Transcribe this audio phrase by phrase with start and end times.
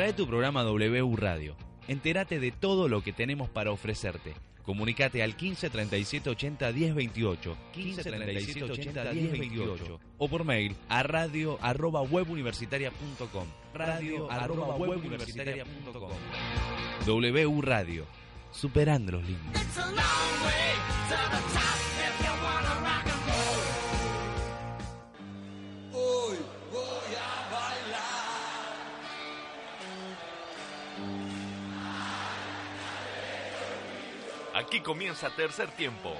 [0.00, 1.54] Trae tu programa W Radio.
[1.86, 4.32] Entérate de todo lo que tenemos para ofrecerte.
[4.62, 10.74] Comunicate al 15 37 80 10 28, 15 37 80 10 28 o por mail
[10.88, 16.12] a radio arroba webuniversitaria.com, radio arroba webuniversitaria.com.
[17.04, 18.06] W Radio,
[18.52, 19.66] superando los límites.
[34.60, 36.14] Aquí comienza tercer tiempo.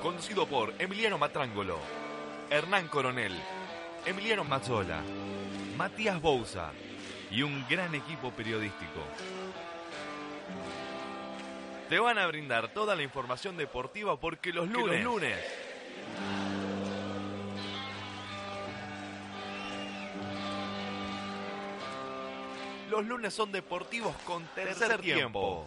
[0.00, 1.78] Conducido por Emiliano Matrangolo,
[2.48, 3.34] Hernán Coronel,
[4.06, 5.02] Emiliano Mazzola,
[5.76, 6.72] Matías Bouza
[7.30, 9.02] y un gran equipo periodístico.
[11.90, 15.38] Te van a brindar toda la información deportiva porque los lunes, los lunes
[22.90, 25.66] Los lunes son deportivos con tercer, tiempo.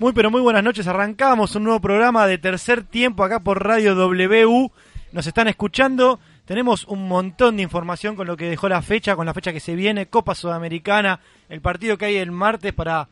[0.00, 3.94] Muy pero muy buenas noches, arrancamos un nuevo programa de tercer tiempo acá por Radio
[3.94, 4.70] W.
[5.12, 9.26] Nos están escuchando, tenemos un montón de información con lo que dejó la fecha, con
[9.26, 13.10] la fecha que se viene, Copa Sudamericana, el partido que hay el martes para,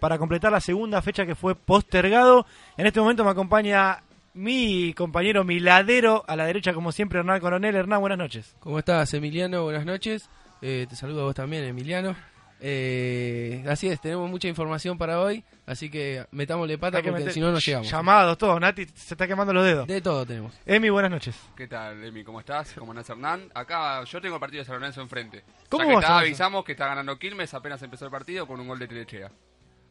[0.00, 2.46] para completar la segunda fecha que fue postergado.
[2.76, 4.02] En este momento me acompaña
[4.34, 7.74] mi compañero Miladero, a la derecha como siempre Hernán Coronel.
[7.74, 8.54] Hernán, buenas noches.
[8.60, 9.64] ¿Cómo estás, Emiliano?
[9.64, 10.28] Buenas noches.
[10.60, 12.14] Eh, te saludo a vos también, Emiliano.
[12.58, 17.40] Eh, así es, tenemos mucha información para hoy, así que metámosle pata que porque si
[17.40, 17.90] no, no llegamos.
[17.90, 19.86] Llamados, todo, Nati se está quemando los dedos.
[19.86, 20.54] De todo tenemos.
[20.64, 21.36] Emi, buenas noches.
[21.54, 22.24] ¿Qué tal, Emi?
[22.24, 22.72] ¿Cómo estás?
[22.72, 23.50] ¿Cómo andás, Hernán?
[23.54, 25.44] Acá yo tengo el partido de San Lorenzo enfrente.
[25.68, 28.68] ¿Cómo ya que está, avisamos que está ganando Quilmes apenas empezó el partido con un
[28.68, 29.30] gol de Telechea.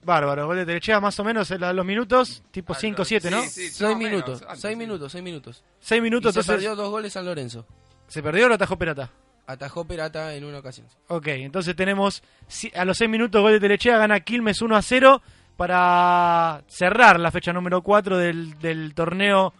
[0.06, 3.06] Bárbaro, gol de Telechea más o menos en la- los minutos, tipo Ah, 5 no,
[3.06, 3.42] 7, ¿no?
[3.42, 4.78] sí, sí, seis más o menos, minutos, antes, seis sí.
[4.78, 5.64] minutos, seis minutos.
[5.80, 7.66] 6 Y minutos, se entonces perdió dos goles San Lorenzo.
[8.08, 9.10] ¿se perdió o lo atajó Perata?
[9.48, 10.88] Atajó Perata en una ocasión.
[11.08, 14.82] Ok, entonces tenemos si- a los 6 minutos gol de Telechea, gana Quilmes 1 a
[14.82, 15.22] 0
[15.58, 19.54] para cerrar la fecha número 4 del, del torneo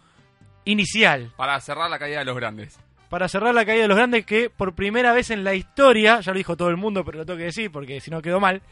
[0.64, 1.32] inicial.
[1.36, 2.78] Para cerrar la caída de los grandes.
[3.08, 6.32] Para cerrar la caída de los grandes que por primera vez en la historia, ya
[6.32, 8.62] lo dijo todo el mundo, pero lo tengo que decir porque si no quedó mal,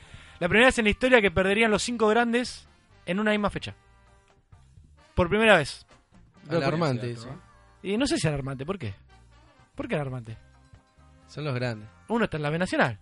[0.41, 2.67] la primera vez en la historia que perderían los 5 grandes
[3.07, 3.75] en una misma fecha.
[5.15, 5.87] Por primera vez.
[6.49, 7.17] Alarmante.
[7.83, 8.95] Y no sé si alarmante, ¿por qué?
[9.75, 10.37] ¿Por qué alarmante?
[11.29, 11.89] Son los grandes.
[12.09, 12.99] Uno está en la B Nacional.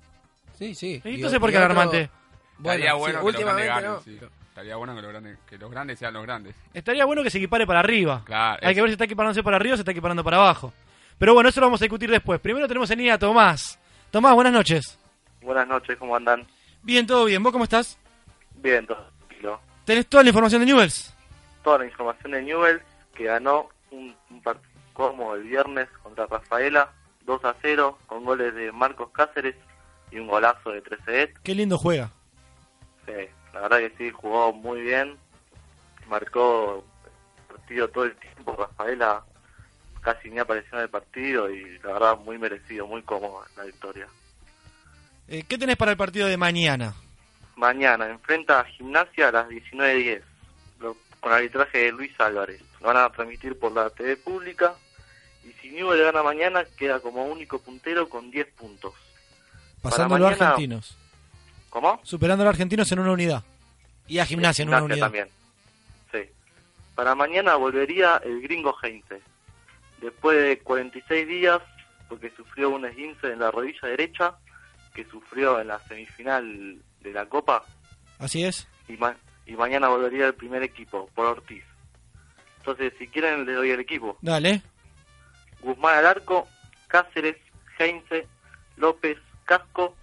[0.54, 1.00] Sí, sí.
[1.04, 2.10] ¿Y entonces por qué alarmante?
[2.58, 4.00] Estaría sí, bueno que los grandes ganen, no.
[4.00, 4.18] sí.
[4.48, 6.54] Estaría bueno que los, grandes, que los grandes sean los grandes.
[6.74, 8.22] Estaría bueno que se equipare para arriba.
[8.24, 8.60] Claro.
[8.62, 10.74] Hay que ver si está equiparándose para arriba o se está equiparando para abajo.
[11.18, 12.38] Pero bueno, eso lo vamos a discutir después.
[12.38, 13.78] Primero tenemos en línea a Tomás.
[14.10, 14.98] Tomás, buenas noches.
[15.40, 16.46] Buenas noches, ¿cómo andan?
[16.82, 17.42] Bien, todo bien.
[17.42, 17.98] ¿Vos cómo estás?
[18.56, 19.60] Bien, todo tranquilo.
[19.84, 21.14] ¿Tenés toda la información de Newells?
[21.62, 22.82] Toda la información de Newell's,
[23.14, 26.92] que ganó un, un partido como el viernes contra Rafaela,
[27.24, 29.54] 2 a 0, con goles de Marcos Cáceres
[30.10, 32.10] y un golazo de 13 Qué lindo juega.
[33.06, 33.12] Sí,
[33.54, 35.16] la verdad que sí, jugó muy bien,
[36.08, 36.84] marcó
[37.48, 39.24] el partido todo el tiempo, Rafaela
[40.02, 44.08] casi ni apareció en el partido y la verdad muy merecido, muy cómodo la victoria.
[45.32, 46.94] Eh, ¿Qué tenés para el partido de mañana?
[47.56, 50.20] Mañana enfrenta a Gimnasia a las 19.10
[50.80, 52.60] lo- con arbitraje de Luis Álvarez.
[52.82, 54.74] Lo van a transmitir por la TV pública
[55.42, 58.92] y si Newell gana mañana queda como único puntero con 10 puntos.
[59.80, 60.98] Pasando a los argentinos.
[61.70, 61.98] ¿Cómo?
[62.02, 63.42] Superando a los argentinos en una unidad.
[64.06, 65.06] Y a gimnasia en una Gimnasia unidad.
[65.06, 65.28] también.
[66.12, 66.30] Sí.
[66.94, 69.22] Para mañana volvería el gringo Heinze.
[70.02, 71.60] Después de 46 días,
[72.10, 74.34] porque sufrió un esguince en la rodilla derecha,
[74.94, 77.64] que sufrió en la semifinal de la Copa,
[78.18, 78.68] Así es.
[78.88, 79.16] y, ma-
[79.46, 81.64] y mañana volvería el primer equipo, por Ortiz.
[82.58, 84.16] Entonces, si quieren, les doy el equipo.
[84.20, 84.62] Dale.
[85.60, 86.46] Guzmán al arco,
[86.88, 87.36] Cáceres,
[87.78, 88.26] Heinze,
[88.76, 89.96] López, Casco,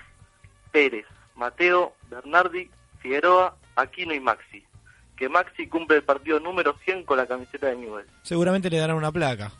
[0.71, 1.05] Pérez,
[1.35, 2.69] Mateo, Bernardi,
[2.99, 4.63] Figueroa, Aquino y Maxi.
[5.15, 8.07] Que Maxi cumple el partido número 100 con la camiseta de Newell.
[8.23, 9.51] Seguramente le darán una placa.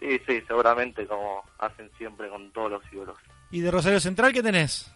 [0.00, 3.16] Y sí, seguramente como hacen siempre con todos los ídolos.
[3.50, 4.92] ¿Y de Rosario Central qué tenés?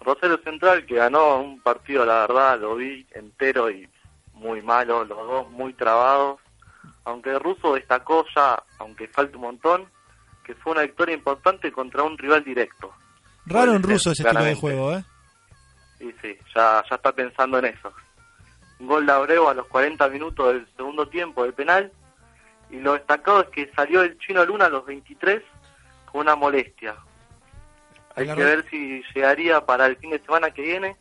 [0.00, 3.88] Rosario Central que ganó un partido, la verdad, lo vi entero y
[4.34, 6.40] muy malo, los dos muy trabados.
[7.04, 9.86] Aunque el ruso destacó ya, aunque falta un montón,
[10.44, 12.92] que fue una victoria importante contra un rival directo.
[13.46, 14.60] Raro en ruso ese estilo de claramente.
[14.60, 15.04] juego, ¿eh?
[16.00, 17.92] Y sí, ya, ya está pensando en eso.
[18.80, 21.92] Gol de Abreu a los 40 minutos del segundo tiempo del penal.
[22.70, 25.42] Y lo destacado es que salió el chino Luna a los 23
[26.10, 26.96] con una molestia.
[28.16, 30.96] Hay que ver si llegaría para el fin de semana que viene.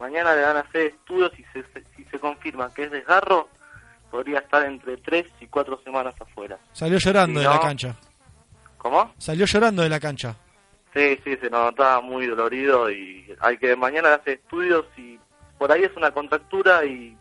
[0.00, 1.64] Mañana le van a hacer estudios y se,
[1.96, 3.48] si se confirma que es desgarro,
[4.10, 6.58] podría estar entre 3 y 4 semanas afuera.
[6.72, 7.96] Salió llorando Si de la cancha.
[8.78, 9.12] ¿Cómo?
[9.18, 10.36] Salió llorando de la cancha.
[10.94, 15.18] Sí, sí, se notaba muy dolorido y hay que mañana le hace estudios y
[15.58, 17.16] por ahí es una contractura y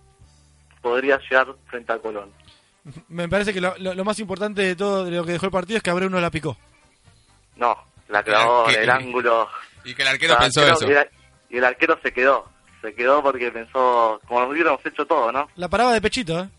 [0.81, 2.31] podría llegar frente a Colón.
[3.09, 5.51] Me parece que lo, lo- lo más importante de todo de lo que dejó el
[5.51, 6.55] partido es que Abreu no la picó.
[7.57, 7.75] No,
[8.09, 9.47] la clavó el ángulo.
[9.83, 10.87] Y que el arquero pensó creo eso.
[11.49, 12.49] y el arquero se quedó.
[12.81, 15.47] Se quedó porque pensó, como lo hubiéramos hecho todo, ¿no?
[15.55, 16.49] La paraba de pechito, ¿eh?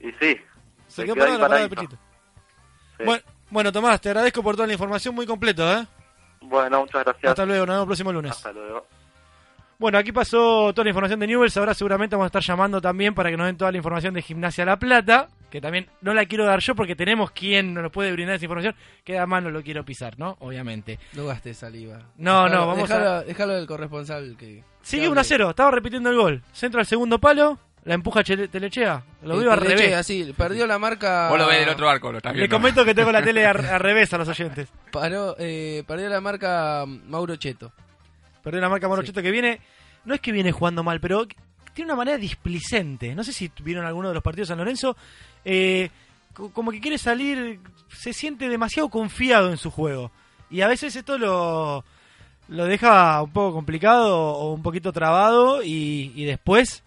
[0.00, 0.40] Y sí.
[0.88, 1.96] Se, Se quedó ahí la parada de pechito.
[2.98, 3.04] sí.
[3.04, 5.86] Bueno, bueno, Tomás, te agradezco por toda la información, muy completo, ¿eh?
[6.40, 7.30] Bueno, muchas gracias.
[7.30, 8.32] Hasta luego, nos vemos el próximo lunes.
[8.32, 8.86] Hasta luego.
[9.78, 11.56] Bueno, aquí pasó toda la información de Newells.
[11.56, 14.22] Ahora seguramente vamos a estar llamando también para que nos den toda la información de
[14.22, 15.28] Gimnasia La Plata.
[15.54, 18.74] Que también no la quiero dar yo porque tenemos quien nos puede brindar esa información.
[19.04, 20.36] Que además no lo quiero pisar, ¿no?
[20.40, 20.98] Obviamente.
[21.12, 22.00] No gastes saliva.
[22.16, 24.64] No, Dejalo- no, vamos a- dejalo, Déjalo del corresponsal que...
[24.82, 25.28] Sigue que 1 a hable.
[25.28, 25.50] 0.
[25.50, 26.42] Estaba repitiendo el gol.
[26.52, 27.60] Centro al segundo palo.
[27.84, 29.04] La empuja Telechea.
[29.22, 29.94] Lo veo al revés.
[29.94, 31.28] así, perdió la marca...
[31.28, 33.64] Vos lo ves del otro arco, lo estás Le comento que tengo la tele al,
[33.64, 34.68] al revés a los oyentes.
[34.90, 37.70] Paró, eh, perdió la marca Mauro Cheto.
[38.42, 39.24] Perdió la marca Morochito Sí.
[39.24, 39.60] que viene.
[40.04, 41.18] No es que viene jugando mal, pero
[41.74, 43.14] tiene una manera displicente.
[43.14, 44.96] No sé si vieron alguno de los partidos de San Lorenzo.
[45.44, 45.90] eh,
[46.32, 47.60] co- como que quiere salir.
[47.88, 50.10] Se siente demasiado confiado en su juego.
[50.50, 51.84] Y a veces esto lo,
[52.48, 55.62] lo deja un poco complicado o un poquito trabado.
[55.62, 56.83] Y, y después.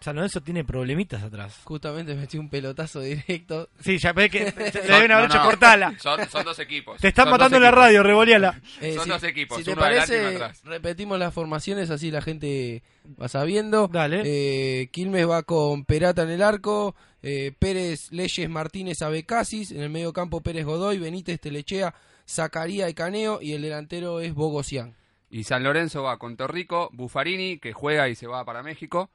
[0.00, 1.60] San Lorenzo tiene problemitas atrás.
[1.64, 3.68] Justamente metió un pelotazo directo.
[3.80, 5.44] Sí, ya ves que le deben haber hecho no.
[5.44, 5.94] cortala.
[5.98, 6.98] Son, son dos equipos.
[7.00, 7.84] Te están Son matando en dos la equipos.
[7.84, 8.60] radio, revoleala.
[8.80, 10.60] Eh, Son si- dos equipos, Si te uno adelante y uno parece, atrás.
[10.64, 12.82] repetimos las formaciones, así la gente
[13.20, 13.88] va sabiendo.
[13.88, 14.22] Dale.
[14.24, 19.90] Eh, Quilmes va con Perata en el arco, eh, Pérez, Leyes, Martínez, Abecasis, en el
[19.90, 21.94] medio campo Pérez Godoy, Benítez, Telechea,
[22.26, 24.94] Zacaría y Caneo, y el delantero es Bogosian.
[25.30, 29.10] Y San Lorenzo va con Torrico, Buffarini, que juega y se va para México.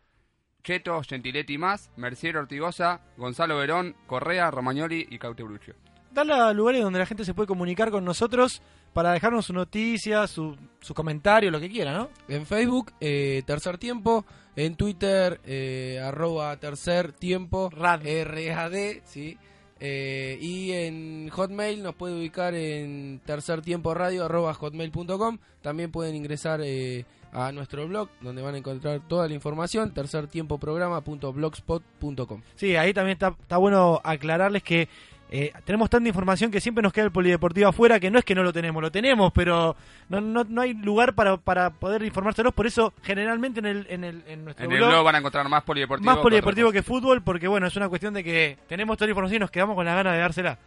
[0.66, 5.76] Cheto, Gentiletti más, Mercier Ortigosa, Gonzalo Verón, Correa, Romagnoli y Cautebruccio.
[6.12, 10.58] Dale lugares donde la gente se puede comunicar con nosotros para dejarnos su noticia, su,
[10.82, 12.10] su comentario, lo que quiera, ¿no?
[12.28, 14.26] En Facebook, eh, Tercer Tiempo,
[14.56, 18.02] en Twitter, eh, arroba Tercer Tiempo, Rad.
[18.04, 19.38] RAD, sí.
[19.80, 25.38] Eh, y en Hotmail nos puede ubicar en tercer tiempo radio arroba hotmail.com.
[25.62, 27.04] También pueden ingresar eh,
[27.34, 32.42] a nuestro blog donde van a encontrar toda la información, tercertiempoprograma.blogspot.com.
[32.56, 34.88] Sí, ahí también está, está bueno aclararles que
[35.32, 38.36] eh, tenemos tanta información que siempre nos queda el polideportivo afuera, que no es que
[38.36, 39.76] no lo tenemos, lo tenemos, pero
[40.08, 44.04] no, no, no hay lugar para, para poder informárselos, por eso generalmente en, el, en,
[44.04, 46.06] el, en nuestro En el blog, blog van a encontrar más polideportivo.
[46.06, 49.38] más polideportivo que fútbol, porque bueno, es una cuestión de que tenemos toda la información
[49.38, 50.60] y nos quedamos con la gana de dársela.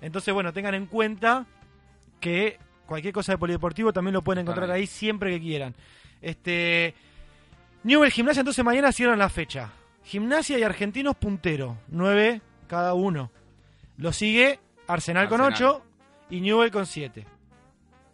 [0.00, 1.46] Entonces, bueno, tengan en cuenta
[2.20, 5.74] que cualquier cosa de polideportivo también lo pueden encontrar ahí siempre que quieran.
[6.20, 6.94] Este
[7.84, 9.70] Newell Gimnasia entonces mañana cierran la fecha.
[10.04, 13.30] Gimnasia y Argentinos puntero, 9 cada uno.
[14.00, 15.72] Lo sigue Arsenal, con Arsenal.
[15.74, 15.84] 8
[16.30, 17.26] y Newell con 7.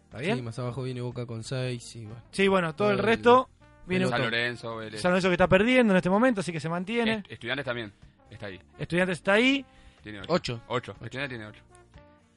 [0.05, 0.35] ¿Está bien?
[0.37, 1.95] Sí, más abajo viene Boca con 6.
[1.95, 2.21] Y bueno.
[2.31, 3.49] Sí, bueno, todo el El- resto
[3.85, 4.21] viene San.
[4.21, 5.01] Lorenzo, Vélez.
[5.01, 7.13] San Lorenzo que está perdiendo en este momento, así que se mantiene.
[7.15, 7.91] Est- Estudiantes también.
[8.29, 8.59] Está ahí.
[8.77, 9.65] Estudiantes está ahí.
[10.03, 10.61] Tiene Ocho.
[10.67, 10.91] Ocho.
[11.01, 11.61] Estudiantes tiene ocho.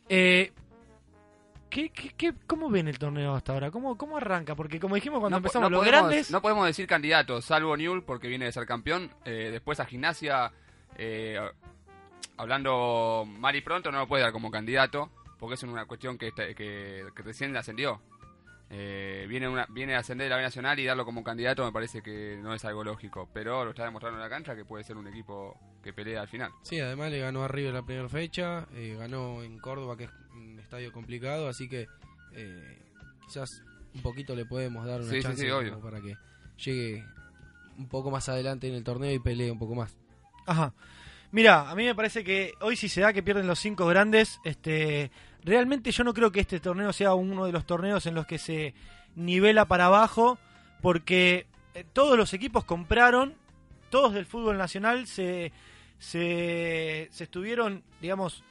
[0.09, 0.53] Eh,
[1.69, 3.71] ¿qué, qué, qué- cómo ven el torneo hasta ahora?
[3.71, 4.55] ¿Cómo, cómo arranca?
[4.57, 6.31] Porque como dijimos cuando No empezamos, no los podemos, grandes...
[6.31, 9.11] No podemos decir candidatos, salvo Newell porque viene de ser campeón.
[9.25, 10.51] Eh, después a Gimnasia,
[10.97, 11.39] eh,
[12.41, 16.29] hablando mal y pronto, no lo puede dar como candidato porque es una cuestión que,
[16.29, 18.01] está- que, que recién ascendió.
[18.73, 21.73] Eh, viene, una, viene a ascender de la B Nacional y darlo como candidato me
[21.73, 23.29] parece que no es algo lógico.
[23.33, 26.29] Pero lo está demostrando en la cancha que puede ser un equipo que pelea al
[26.29, 26.53] final.
[26.63, 30.11] Sí, además le ganó a River la primera fecha, eh, ganó en Córdoba, que es
[30.35, 31.89] un estadio complicado, así que
[32.35, 32.79] eh,
[33.27, 33.61] quizás
[33.95, 35.81] un poquito le podemos dar una Sí, chance sí, como obvio.
[35.81, 36.15] para que
[36.65, 37.05] llegue
[37.77, 39.97] un poco más adelante en el torneo y pelee un poco más.
[40.47, 40.73] Ajá.
[41.33, 44.41] Mira, a mí me parece que hoy si se da que pierden los cinco grandes,
[44.45, 45.11] este,
[45.45, 48.39] realmente yo no creo que este torneo sea uno de los torneos en los que
[48.39, 48.75] se
[49.15, 50.39] nivela para abajo,
[50.81, 53.35] porque eh, todos los equipos compraron,
[53.91, 55.53] todos del fútbol nacional se,
[55.99, 58.43] se, se estuvieron, digamos,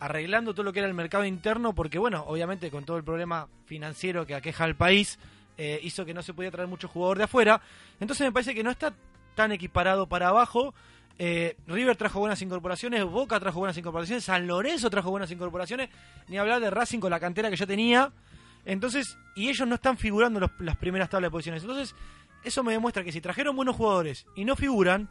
[0.00, 3.48] arreglando todo lo que era el mercado interno, porque bueno, obviamente con todo el problema
[3.64, 5.18] financiero que aqueja al país,
[5.56, 7.60] eh, hizo que no se podía traer mucho jugador de afuera.
[8.00, 8.92] Entonces me parece que no está
[9.34, 10.74] tan equiparado para abajo.
[11.18, 15.88] Eh, River trajo buenas incorporaciones, Boca trajo buenas incorporaciones, San Lorenzo trajo buenas incorporaciones,
[16.28, 18.12] ni hablar de Racing con la cantera que ya tenía.
[18.64, 21.62] Entonces, y ellos no están figurando los- las primeras tablas de posiciones.
[21.62, 21.94] Entonces,
[22.42, 25.08] eso me demuestra que si trajeron buenos jugadores y no figuran,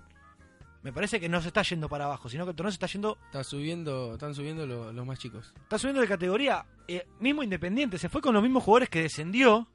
[0.82, 2.88] me parece que no se está yendo para abajo, sino que el torneo se está
[2.88, 5.54] yendo, Está subiendo, están subiendo lo- los más chicos.
[5.62, 6.66] está subiendo de categoría.
[6.88, 9.68] Eh, mismo Independiente, se fue con los mismos jugadores que descendió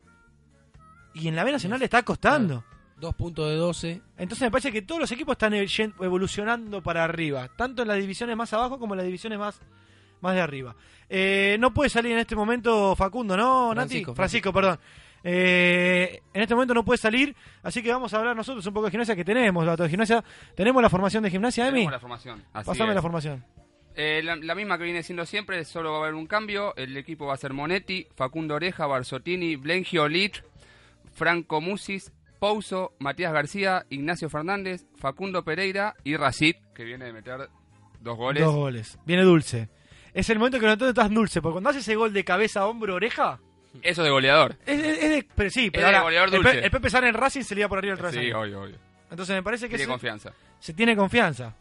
[1.15, 2.65] y en la B Nacional le está costando.
[3.01, 4.01] Dos puntos de 12.
[4.17, 7.99] Entonces me parece que todos los equipos están ev- evolucionando para arriba, tanto en las
[7.99, 9.61] divisiones más abajo como en las divisiones más,
[10.21, 10.75] más de arriba.
[11.09, 13.89] Eh, no puede salir en este momento Facundo, ¿no, Nati?
[13.91, 14.79] Francisco, Francisco, perdón.
[15.23, 18.87] Eh, en este momento no puede salir, así que vamos a hablar nosotros un poco
[18.87, 20.25] de gimnasia que tenemos, datos de gimnasia.
[20.57, 21.81] ¿Tenemos la formación de gimnasia, Emi?
[21.81, 22.39] Tenemos la formación.
[22.55, 22.95] Es.
[22.95, 23.45] la formación.
[23.95, 26.75] Eh, la, la misma que viene siendo siempre, solo va a haber un cambio.
[26.77, 30.43] El equipo va a ser Monetti, Facundo Oreja, Barzottini, Blengio Lich,
[31.13, 37.49] Franco Musis, Pouso, Matías García, Ignacio Fernández, Facundo Pereira y Racit, que viene de meter
[38.01, 38.43] dos goles.
[38.45, 38.99] Dos goles.
[39.07, 39.69] Viene dulce.
[40.15, 42.95] Es el momento que no estás dulce, porque cuando hace ese gol de cabeza, hombro,
[42.95, 43.41] oreja,
[43.83, 44.57] Eso de goleador.
[44.67, 45.27] es, es- es de...
[45.35, 46.59] Pero sí, pero de ahora, goleador el, dulce.
[46.59, 48.41] Pe- el Pepe en Racing se le iba por arriba el Sí, travesaño.
[48.41, 48.77] obvio, obvio.
[49.11, 50.33] Entonces me parece que Tiene se, confianza.
[50.59, 51.55] se tiene confianza.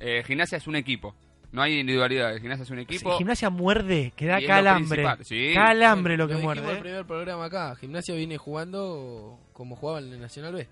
[0.00, 1.14] Eh, gimnasia es un equipo.
[1.54, 2.36] No hay individualidad.
[2.36, 3.12] Gimnasia es un equipo.
[3.12, 5.06] Sí, gimnasia muerde, que da calambre.
[5.22, 5.52] sí.
[5.54, 6.68] Calambre lo que muerde.
[6.68, 6.80] el ¿eh?
[6.80, 7.76] primer programa acá.
[7.76, 10.66] Gimnasia viene jugando como jugaba en el Nacional B.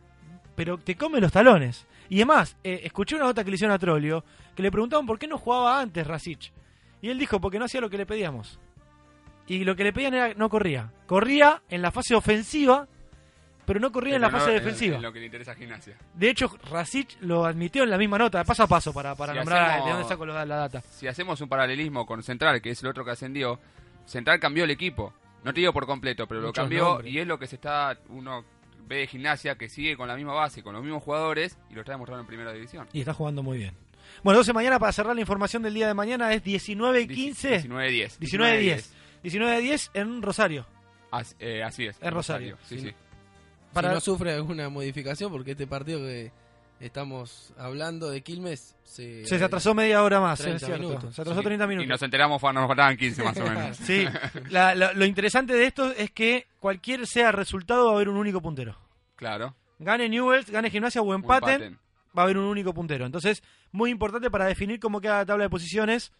[0.57, 1.87] Pero te come los talones.
[2.09, 4.25] Y además, eh, escuché una nota que le hicieron a Trolio,
[4.57, 6.53] que le preguntaban por qué no jugaba antes Rasic.
[7.01, 8.59] Y él dijo, porque no hacía lo que le pedíamos.
[9.47, 10.91] Y lo que le pedían era, no corría.
[11.07, 12.89] Corría en la fase ofensiva,
[13.73, 14.97] pero no corría en la fase no defensiva.
[14.97, 15.97] En lo que le interesa a gimnasia.
[16.15, 19.39] De hecho, Rasic lo admitió en la misma nota, paso a paso, para, para Si
[19.39, 20.81] nombrar hacemos- de dónde saco la data.
[20.83, 23.59] Si hacemos un paralelismo con Central, que es el otro que ascendió,
[24.05, 25.13] Central cambió el equipo.
[25.45, 27.13] No te digo por completo, pero lo cambió nombres.
[27.13, 27.99] y es lo que se está.
[28.11, 28.45] Uno
[28.87, 31.81] ve de gimnasia que sigue con la misma base, con los mismos jugadores y lo
[31.81, 32.87] está demostrando en primera división.
[32.93, 33.75] Y está jugando muy bien.
[34.23, 37.63] Bueno, 12 mañana para cerrar la información del día de mañana es 19 y 15.
[37.63, 38.19] 19-10.
[38.21, 38.93] 19-10.
[39.25, 40.67] 19-10 en Rosario.
[41.11, 41.97] As- eh, así es.
[42.01, 42.57] Es Rosario.
[42.65, 42.89] Sí, Sí.
[42.89, 42.95] sí.
[43.73, 46.31] Para- Si no sufre alguna modificación, porque este partido que
[46.81, 50.83] estamos hablando de Quilmes se, Se atrasó media hora más, 30 es cierto.
[50.89, 51.15] minutos.
[51.15, 51.45] Se atrasó Sí.
[51.45, 51.89] 30 Y minutos.
[51.89, 53.77] nos enteramos cuando nos faltaban 15 más o menos.
[53.77, 54.05] Sí,
[54.51, 58.09] La- la- lo interesante de esto es que cualquier sea el resultado va a haber
[58.09, 58.77] un único puntero.
[59.17, 59.55] Claro.
[59.79, 61.79] Gane Newells, gane Gimnasia o empaten, empaten.
[62.17, 63.07] va a haber un único puntero.
[63.07, 66.13] Entonces, muy importante para definir cómo queda la tabla de posiciones.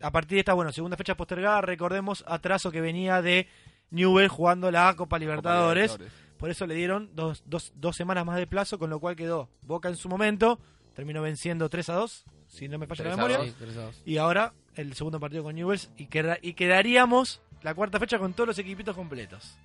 [0.00, 3.48] A partir de esta, bueno, segunda fecha postergada, recordemos atraso que venía de
[3.90, 5.92] Newell jugando la Copa Libertadores.
[5.92, 6.23] Copa Libertadores.
[6.38, 9.48] Por eso le dieron dos, dos, dos semanas más de plazo, con lo cual quedó
[9.66, 10.58] Boca en su momento,
[10.94, 13.36] terminó venciendo 3 a 2, si no me falla la 3 a memoria.
[13.38, 13.46] 2.
[13.46, 14.02] Sí, tres a dos.
[14.04, 18.32] Y ahora el segundo partido con Newells y, queda- y quedaríamos la cuarta fecha con
[18.34, 19.56] todos los equipitos completos.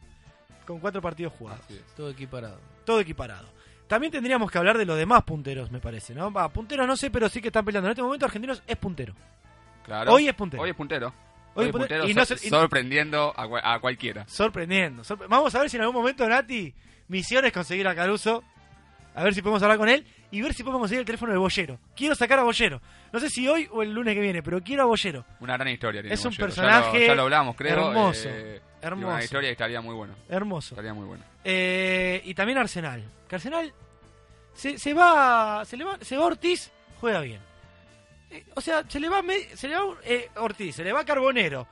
[0.65, 1.65] Con cuatro partidos jugados.
[1.95, 2.59] Todo equiparado.
[2.85, 3.47] Todo equiparado.
[3.87, 6.31] También tendríamos que hablar de los demás punteros, me parece, ¿no?
[6.31, 7.87] Va, punteros no sé, pero sí que están peleando.
[7.87, 9.15] En este momento Argentinos es puntero.
[9.83, 10.13] Claro.
[10.13, 10.61] Hoy es puntero.
[10.61, 11.11] Hoy es puntero.
[12.07, 14.27] Y no so- y- sorprendiendo a, cua- a cualquiera.
[14.27, 15.03] Sorprendiendo.
[15.03, 16.73] sorpre- Vamos a ver si en algún momento, Nati,
[17.07, 18.43] misión es conseguir a Caruso.
[19.15, 21.37] A ver si podemos hablar con él y ver si podemos conseguir el teléfono de
[21.39, 21.79] Bollero.
[21.95, 22.79] Quiero sacar a Bollero.
[23.11, 25.25] No sé si hoy o el lunes que viene, pero quiero a Bollero.
[25.41, 26.01] Una gran historia.
[26.01, 26.45] tiene Es un Bollero.
[26.45, 27.89] personaje Ya lo, ya lo hablamos, creo.
[27.89, 29.07] hermoso, eh, hermoso.
[29.13, 30.13] Una historia que estaría muy bueno.
[30.29, 30.75] Hermoso.
[30.75, 31.23] Estaría muy bueno.
[31.43, 33.03] Eh, y también Arsenal.
[33.27, 33.73] Que Arsenal
[34.53, 37.41] se, se va se le va se va Ortiz, juega bien.
[38.31, 41.03] Eh, o sea, se le va me- se le va eh, Ortiz, se le va
[41.05, 41.67] Carbonero.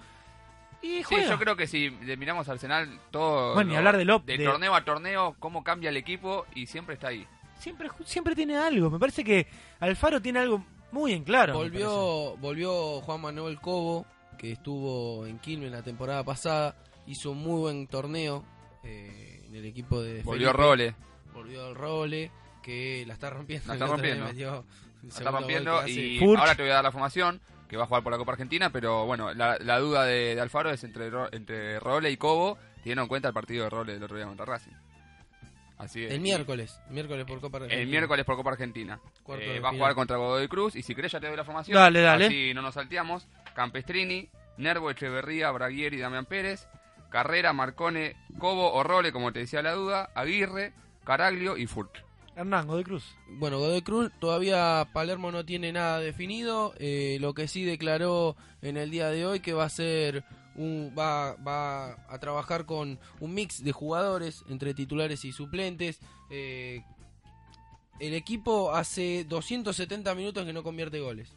[0.81, 1.29] Y Sí, juega.
[1.29, 3.53] yo creo que si le miramos a Arsenal, todo.
[3.55, 6.95] Bueno, hablar de Lop- De, de- torneo a torneo, cómo cambia el equipo y siempre
[6.95, 7.25] está ahí.
[7.59, 8.89] siempre ju- siempre tiene algo.
[8.91, 9.47] Me parece que
[9.79, 11.53] Alfaro tiene algo muy en claro.
[11.55, 14.05] volvió, volvió Juan Manuel Cobo,
[14.37, 16.75] que estuvo en Quilmes la temporada pasada.
[17.07, 18.43] Hizo un muy buen torneo
[18.83, 20.63] eh, en el equipo de Volvió Felipe.
[20.63, 20.95] Role.
[21.33, 23.67] Volvió el Role, que la está rompiendo.
[23.69, 24.25] La está rompiendo.
[24.25, 24.63] metió
[25.03, 25.09] La
[25.47, 25.91] que hace.
[25.91, 26.39] y Furch.
[26.39, 28.69] ahora te voy a dar la formación que va a jugar por la Copa Argentina,
[28.71, 33.01] pero bueno, la, la duda de, de Alfaro es entre, entre Role y Cobo teniendo
[33.03, 34.71] en cuenta el partido de roles del otro día contra Racing.
[35.77, 36.11] Así es.
[36.11, 37.91] El miércoles, miércoles por Copa El Argentina.
[37.91, 38.99] miércoles por Copa Argentina.
[39.37, 41.75] Eh, va a jugar contra Godoy Cruz y si querés ya te doy la formación.
[41.75, 42.25] Dale, dale.
[42.27, 43.27] Así no nos salteamos.
[43.53, 44.27] Campestrini,
[44.57, 46.67] Nervo, Echeverría, Braguieri, Damián Pérez,
[47.09, 50.73] Carrera, Marcone, Cobo o Role, como te decía la duda, Aguirre,
[51.03, 51.95] Caraglio y Furt.
[52.37, 53.03] Hernán, Godoy Cruz.
[53.27, 56.73] Bueno, Godoy Cruz todavía Palermo no tiene nada definido.
[56.77, 60.23] eh, lo que sí declaró en el día de hoy que va a ser
[60.55, 65.99] un, va, va a trabajar con un mix de jugadores entre titulares y suplentes.
[66.29, 66.83] eh,
[67.99, 71.31] el equipo hace 270 minutos que no convierte goles.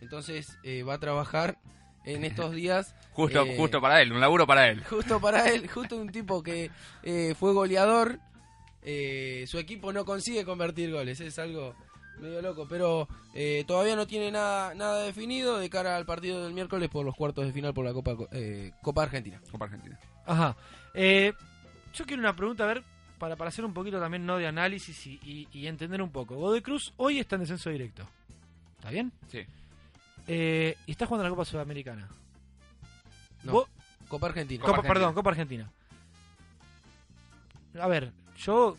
[0.00, 1.58] Entonces eh, va a trabajar
[2.04, 4.82] en estos días Justo, Eh, justo para él, un laburo para él.
[4.84, 6.72] Justo para él, justo un tipo que
[7.04, 8.18] eh, fue goleador,
[8.84, 11.74] eh, su equipo no consigue convertir goles, es algo
[12.20, 16.52] medio loco, pero eh, todavía no tiene nada, nada definido de cara al partido del
[16.54, 19.40] miércoles por los cuartos de final por la Copa, eh, Copa Argentina.
[19.50, 19.98] Copa Argentina.
[20.26, 20.56] Ajá.
[20.94, 21.32] Eh,
[21.92, 22.84] yo quiero una pregunta, a ver,
[23.18, 26.36] para, para hacer un poquito también no de análisis y, y- y entender un poco.
[26.36, 28.06] Godoy Cruz hoy está en descenso directo.
[28.76, 29.12] ¿Está bien?
[29.28, 29.40] Sí.
[30.28, 32.08] Eh, y está jugando la Copa Sudamericana.
[33.42, 33.68] No, Vos-
[34.08, 34.60] Copa Argentina.
[34.62, 34.94] Copa, Argentina.
[34.94, 35.70] perdón, Copa Argentina.
[37.80, 38.76] A ver, yo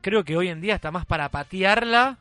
[0.00, 2.18] creo que hoy en día está más para patearla.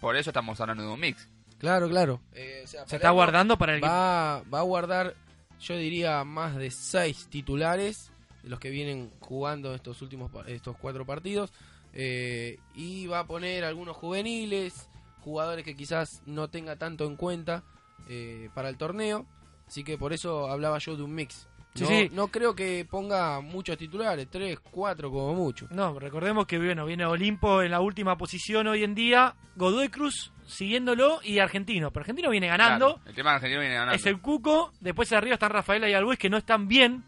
[0.00, 1.28] Por eso estamos hablando de un mix.
[1.58, 2.20] Claro, claro.
[2.32, 5.14] Eh, o sea, Se está guardando para el va, va a guardar,
[5.60, 8.10] yo diría, más de seis titulares
[8.42, 11.50] de los que vienen jugando estos últimos estos cuatro partidos
[11.94, 14.88] eh, y va a poner algunos juveniles,
[15.20, 17.62] jugadores que quizás no tenga tanto en cuenta
[18.08, 19.24] eh, para el torneo,
[19.66, 21.48] así que por eso hablaba yo de un mix.
[21.74, 22.10] Sí, no, sí.
[22.12, 25.66] no creo que ponga muchos titulares, tres, cuatro como mucho.
[25.70, 30.32] No, recordemos que bueno, viene Olimpo en la última posición hoy en día, Godoy Cruz
[30.46, 31.90] siguiéndolo y Argentino.
[31.90, 33.94] Pero Argentino viene ganando, Claro, el tema de Argentina viene ganando.
[33.96, 37.02] es el Cuco, después arriba están Rafaela y que no están bien,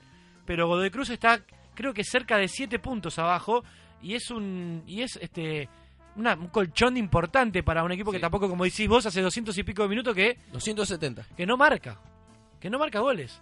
[0.45, 1.41] pero Godoy Cruz está
[1.75, 3.63] creo que cerca de 7 puntos abajo
[4.03, 5.69] y es un y es este
[6.17, 9.63] una- un colchón importante para un equipo que tampoco, como decís vos, hace 200 y
[9.63, 11.25] pico de minutos que, 270.
[11.37, 12.01] que no marca,
[12.59, 13.41] que no marca goles.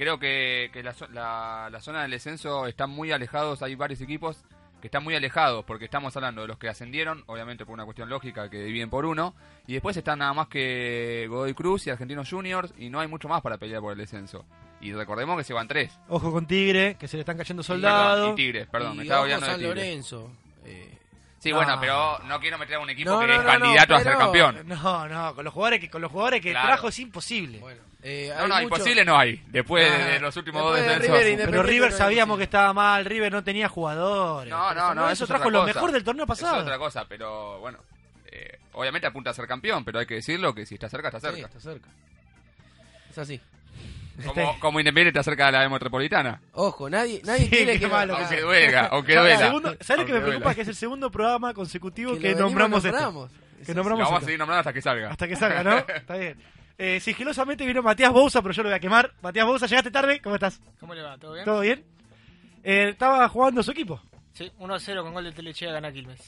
[0.00, 4.42] Creo que, que la, la- la zona del descenso están muy alejados, hay varios equipos
[4.80, 8.08] que están muy alejados, porque estamos hablando de los que ascendieron, obviamente por una cuestión
[8.08, 9.34] lógica que dividen por uno,
[9.66, 13.28] y después están nada más que Godoy Cruz y Argentinos Juniors, y no hay mucho
[13.28, 14.46] más para pelear por el descenso.
[14.80, 15.92] Y recordemos que se van tres.
[16.08, 18.32] Ojo con Tigre, que se le están cayendo soldados.
[18.32, 19.76] y Tigres, perdón, Y me estaba ojo olvidando de San Tigres.
[19.76, 20.32] Lorenzo.
[20.64, 20.98] eh,
[21.40, 21.56] Sí, No.
[21.56, 24.16] bueno, pero no quiero meter a un equipo No, que no, es candidato a ser
[24.16, 24.62] campeón.
[24.66, 26.68] No, no, con los jugadores que con los jugadores que Claro.
[26.68, 27.58] trajo es imposible.
[27.58, 29.42] bueno, eh, No, hay no, mucho- imposible no hay.
[29.48, 31.24] Después Ah, de los últimos dos después de descensos.
[31.24, 34.50] River Pero River sabíamos que estaba mal, River no tenía jugadores.
[34.50, 36.62] No, Pero no, no, eso es trajo lo mejor del torneo Eso es pasado.
[36.62, 37.78] otra cosa, pero bueno.
[38.32, 41.20] eh, obviamente apunta a ser campeón, pero hay que decirlo que si está cerca, está
[41.20, 41.46] Sí, cerca.
[41.46, 41.88] está cerca.
[43.10, 43.40] Es así.
[44.26, 46.40] Como, como Independiente está cerca de la metropolitana.
[46.52, 49.38] Ojo, nadie, nadie Sí, quiere que malo que Aunque duela, aunque duela.
[49.38, 50.44] segundo- ¿Sabes lo que me preocupa?
[50.44, 50.54] duela.
[50.54, 52.96] Que es el segundo programa consecutivo que nombramos esto.
[52.96, 53.30] nombramos.
[53.32, 54.26] Que Es nombramos Lo vamos a esto.
[54.26, 55.10] seguir nombrando hasta que salga.
[55.10, 55.76] Hasta que salga, ¿no?
[55.94, 56.38] Está bien.
[56.78, 59.12] Eh, sigilosamente vino Matías Bouza, pero yo lo voy a quemar.
[59.22, 60.20] Matías Bouza, llegaste tarde.
[60.22, 60.60] ¿Cómo estás?
[60.80, 61.16] ¿Cómo le va?
[61.18, 61.44] ¿Todo bien?
[61.44, 61.84] ¿Todo bien?
[62.62, 64.00] Eh, estaba jugando su equipo.
[64.32, 66.20] Sí, 1 a 0 con gol de Telechea gana Quilmes.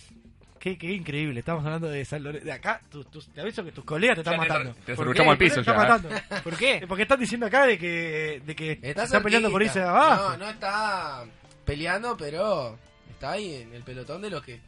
[0.63, 1.41] Qué, qué increíble.
[1.41, 2.45] Estamos hablando de San Lorenzo.
[2.47, 4.75] De acá, tus- tus- te aviso que tus colegas te están Ya te- matando.
[4.87, 5.31] te ¿Por escuchamos qué?
[5.33, 5.83] al piso Te están ya.
[5.83, 6.09] matando.
[6.45, 6.85] ¿Por qué?
[6.87, 10.31] Porque están diciendo acá de que, de que Está están peleando por irse de abajo.
[10.31, 11.25] No, no está
[11.65, 12.79] peleando, pero
[13.11, 14.61] está ahí en el pelotón de los que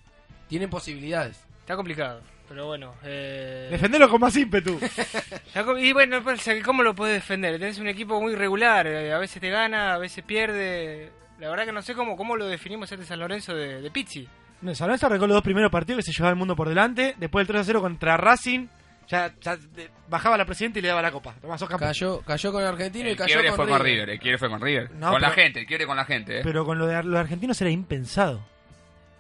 [0.49, 1.41] tienen posibilidades.
[1.61, 2.95] Está complicado, pero bueno.
[3.05, 3.69] Eh...
[3.71, 4.77] Defendelo con más ímpetu.
[5.79, 7.57] Y bueno, pues, ¿cómo lo puedes defender?
[7.61, 11.13] Tenés un equipo muy regular, eh, a veces te gana, a veces pierde.
[11.39, 14.29] La verdad que no sé cómo, cómo lo definimos este San Lorenzo de, de Pizzi.
[14.63, 17.15] No, San Lorenzo arrancó los dos primeros partidos que se llevaba el mundo por delante.
[17.19, 18.67] Después el 3 a 0 contra Racing.
[19.09, 21.35] Ya, ya, de- bajaba la presidenta y le daba la copa.
[21.41, 21.91] Tomás, sos campeón.
[21.91, 23.79] Cayó, cayó con Argentino y El cayó con fue River.
[23.79, 24.91] con River, el quiebre fue con River.
[24.93, 26.41] No, con la gente, el quiebre con la gente, ¿eh?
[26.43, 28.43] Pero con lo de los argentinos era impensado.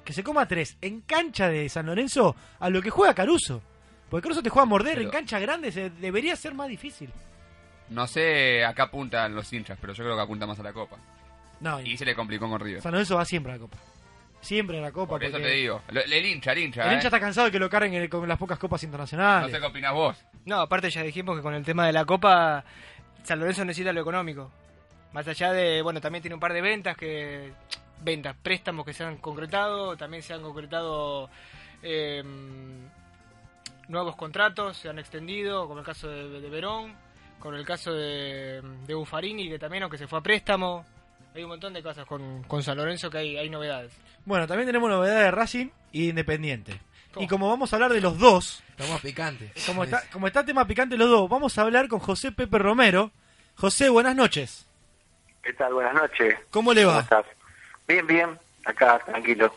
[0.02, 3.62] Que se coma tres en cancha de San Lorenzo a lo que juega Caruso.
[4.08, 7.10] Porque Caruso te juega a morder Pero- en cancha grande, se, debería ser más difícil.
[7.90, 10.96] No sé, acá apuntan los hinchas, pero yo creo que apunta más a la Copa.
[11.60, 12.80] No, Y se le complicó con River.
[12.80, 13.76] San Lorenzo va siempre a la copa.
[14.44, 15.10] Siempre a la copa.
[15.14, 15.80] Por eso te digo.
[15.88, 16.94] El hincha, el hincha, El ¿eh?
[16.94, 19.50] hincha está cansado de que lo carguen en- con las pocas copas No internacionales.
[19.50, 20.16] sé qué opinás vos.
[20.44, 22.62] No, aparte ya dijimos que con el tema de la Copa,
[23.22, 24.50] San Lorenzo necesita lo económico.
[25.12, 27.52] Más allá de, bueno, también tiene un par de ventas que...
[28.02, 31.30] Ventas, préstamos que se han concretado, también se han concretado
[31.82, 32.22] eh,
[33.88, 36.94] nuevos contratos, se han extendido, como el caso de, de Verón,
[37.38, 40.84] con el caso de, de Buffarini, que también, aunque se fue a préstamo,
[41.34, 43.92] hay un montón de cosas con, con San Lorenzo que hay, hay novedades.
[44.24, 46.80] Bueno, también tenemos novedades de Racing y Independiente.
[47.12, 47.24] ¿Cómo?
[47.24, 49.50] Y como vamos a hablar de los dos, Estamos picantes.
[49.66, 53.10] como está, como está tema picante los dos, vamos a hablar con José Pepe Romero.
[53.56, 54.66] José, buenas noches.
[55.42, 55.74] ¿Qué tal?
[55.74, 56.34] Buenas noches.
[56.50, 57.00] ¿Cómo le va?
[57.00, 57.26] estás?
[57.86, 58.38] Bien, bien.
[58.64, 59.54] Acá, tranquilo.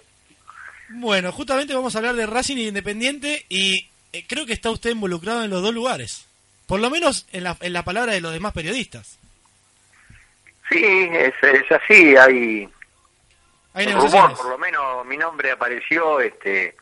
[0.89, 4.91] Bueno, justamente vamos a hablar de Racing y Independiente y eh, creo que está usted
[4.91, 6.27] involucrado en los dos lugares.
[6.65, 9.17] Por lo menos en la, en la palabra de los demás periodistas.
[10.69, 12.15] Sí, es, es así.
[12.17, 12.69] Hay,
[13.73, 16.75] Hay rumor, por lo menos mi nombre apareció este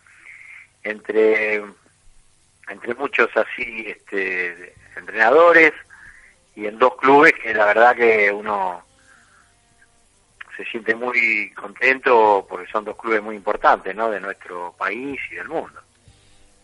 [0.84, 1.64] entre
[2.68, 5.74] entre muchos así este entrenadores
[6.56, 8.84] y en dos clubes que la verdad que uno
[10.56, 14.10] se siente muy contento porque son dos clubes muy importantes, ¿no?
[14.10, 15.80] De nuestro país y del mundo.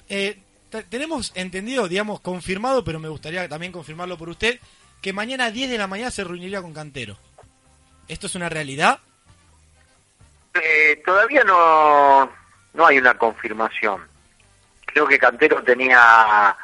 [0.08, 4.60] Eh, te- tenemos entendido, digamos, confirmado, pero me gustaría también confirmarlo por usted,
[5.02, 7.18] que mañana a 10 de la mañana se reuniría con Cantero.
[8.08, 9.00] ¿Esto es una realidad?
[10.54, 12.32] Eh, todavía no,
[12.74, 14.02] no hay una confirmación.
[14.86, 16.56] Creo que Cantero tenía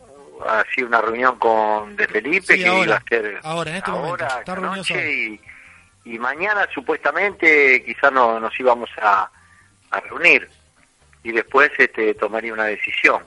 [0.00, 3.76] uh, así una reunión con De Felipe Sí, que ahora, iba a ser ahora, en
[3.76, 4.38] este ahora, momento.
[4.38, 5.40] Está noche, y,
[6.04, 9.30] y mañana supuestamente quizás no, nos íbamos a,
[9.90, 10.48] a reunir
[11.22, 13.22] y después este, tomaría una decisión.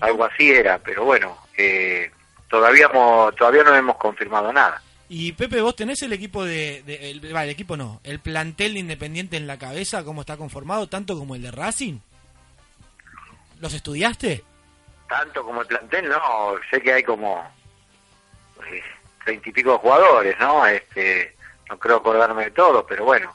[0.00, 2.10] Algo así era, pero bueno, eh,
[2.48, 4.80] todavía, mo- todavía no hemos confirmado nada.
[5.08, 6.82] Y Pepe, vos tenés el equipo de...
[6.84, 10.88] de- el, el equipo no, el plantel de Independiente en la cabeza, cómo está conformado,
[10.88, 11.98] tanto como el de Racing.
[13.60, 14.44] ¿Los estudiaste?
[15.08, 17.40] tanto como el plantel, no, sé que hay como
[18.68, 18.82] eh,
[19.24, 20.66] treinta y pico jugadores, ¿no?
[20.66, 21.36] Este,
[21.70, 23.32] no creo acordarme de todos, pero bueno,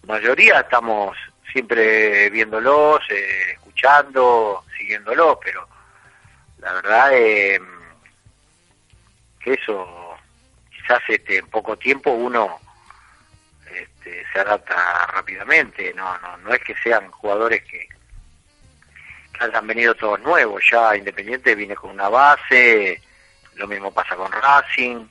[0.00, 1.16] su mayoría estamos
[1.52, 5.68] siempre viéndolos, eh, escuchando, siguiéndolos, pero
[6.58, 7.60] la verdad eh,
[9.52, 10.16] eso,
[10.70, 12.58] quizás este, en poco tiempo uno
[13.74, 17.88] este, se adapta rápidamente, no, no, no es que sean jugadores que
[19.36, 20.62] que hayan venido todos nuevos.
[20.70, 23.00] Ya Independiente viene con una base,
[23.54, 25.06] lo mismo pasa con Racing.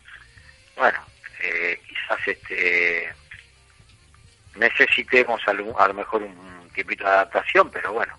[0.75, 0.99] Bueno,
[1.41, 3.13] eh, quizás este
[4.55, 8.17] necesitemos a lo, a lo mejor un tiempito de adaptación, pero bueno,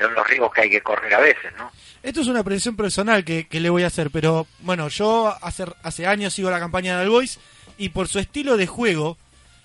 [0.00, 1.70] son los riesgos que hay que correr a veces, ¿no?
[2.02, 5.64] Esto es una apreciación personal que, que le voy a hacer, pero bueno, yo hace,
[5.82, 7.38] hace años sigo la campaña de Albois
[7.76, 9.18] y por su estilo de juego,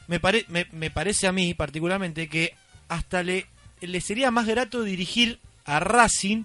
[0.07, 2.53] me, pare- me, parece a mí particularmente que
[2.89, 3.45] hasta le,
[3.81, 6.43] le sería más grato dirigir a Racing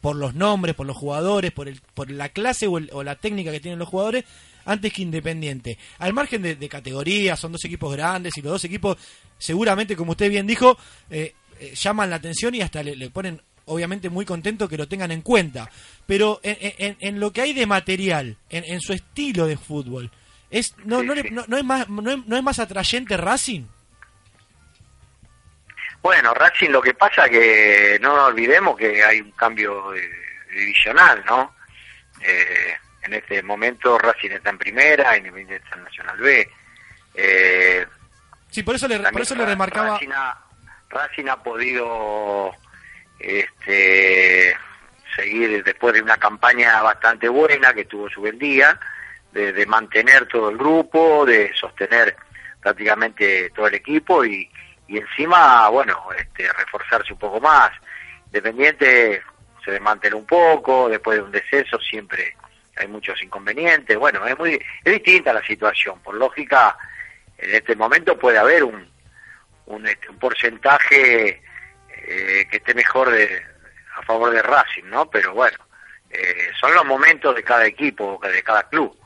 [0.00, 3.60] por los nombres, por los jugadores, por, el, por la clase o la técnica que
[3.60, 4.24] tienen los jugadores,
[4.64, 5.78] antes que Independiente.
[5.98, 8.96] Al margen de, de categorías, son dos equipos grandes y los dos equipos,
[9.38, 10.76] seguramente, como usted bien dijo,
[11.10, 14.88] eh, eh, llaman la atención y hasta le, le ponen, obviamente, muy contento que lo
[14.88, 15.70] tengan en cuenta.
[16.06, 20.10] Pero en, en- en lo que hay de material, en, en su estilo de fútbol,
[20.50, 23.66] es no, no, le- no- no es más no es, no es más atrayente Racing.
[26.02, 30.10] Bueno, Racing lo que pasa que no nos olvidemos que hay un cambio eh,
[30.50, 31.54] divisional, ¿no?
[32.22, 36.48] Eh, en este momento Racing está en primera, Independiente está en Nacional B.
[37.14, 37.86] Eh,
[38.50, 39.98] Sí, por eso le, por eso le remarcaba.
[40.90, 42.52] Racing ha podido
[43.18, 44.54] este,
[45.14, 48.78] seguir después de una campaña bastante buena que tuvo su buen día,
[49.32, 52.16] de, mantener todo el grupo, de sostener
[52.60, 54.50] prácticamente todo el equipo y,
[54.88, 57.70] encima, bueno, este, reforzarse un poco más.
[58.26, 59.22] Independiente
[59.64, 62.36] se desmanteló un poco, después de un descenso siempre
[62.76, 63.96] hay muchos inconvenientes.
[63.96, 66.00] Bueno, es muy es distinta la situación.
[66.00, 66.76] Por lógica,
[67.38, 68.89] en este momento puede haber un,
[69.70, 73.08] un, este, un porcentaje eh, que esté mejor
[73.96, 75.08] a favor de Racing, ¿no?
[75.10, 75.58] Pero bueno,
[76.10, 78.96] eh, son los momentos de cada equipo, de cada club.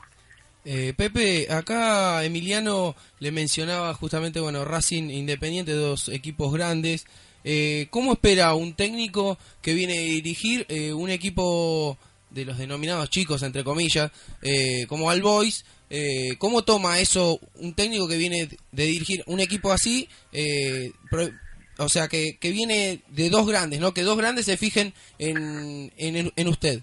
[0.67, 7.05] Eh, Pepe, acá Emiliano le mencionaba justamente, bueno, Racing Independiente, dos equipos grandes.
[7.43, 11.99] Eh, ¿Cómo espera un técnico que viene a dirigir eh, un equipo
[12.31, 15.63] de los denominados chicos, entre comillas, eh, como All Boys?
[15.89, 20.09] Eh, ¿Cómo toma eso un técnico que viene de dirigir un equipo así?
[20.31, 21.29] eh, pro-
[21.77, 23.93] o sea, que, que viene de dos grandes, ¿no?
[23.93, 26.79] Que dos grandes se fijen en, en, en usted.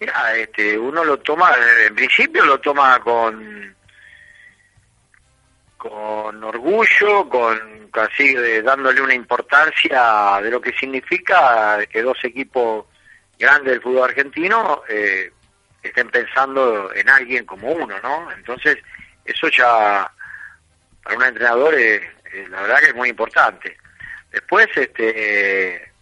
[0.00, 1.52] Mira, este, uno lo toma,
[1.86, 3.76] en principio lo toma con
[5.76, 12.86] con orgullo, con casi de- dándole una importancia de lo que significa que dos equipos
[13.38, 15.30] grandes del fútbol argentino eh,
[15.82, 18.30] estén pensando en alguien como uno, ¿no?
[18.32, 18.78] Entonces,
[19.24, 20.10] eso ya
[21.02, 21.96] para un entrenador eh,
[22.32, 23.76] eh, la verdad que es muy importante.
[24.30, 25.92] Después, este,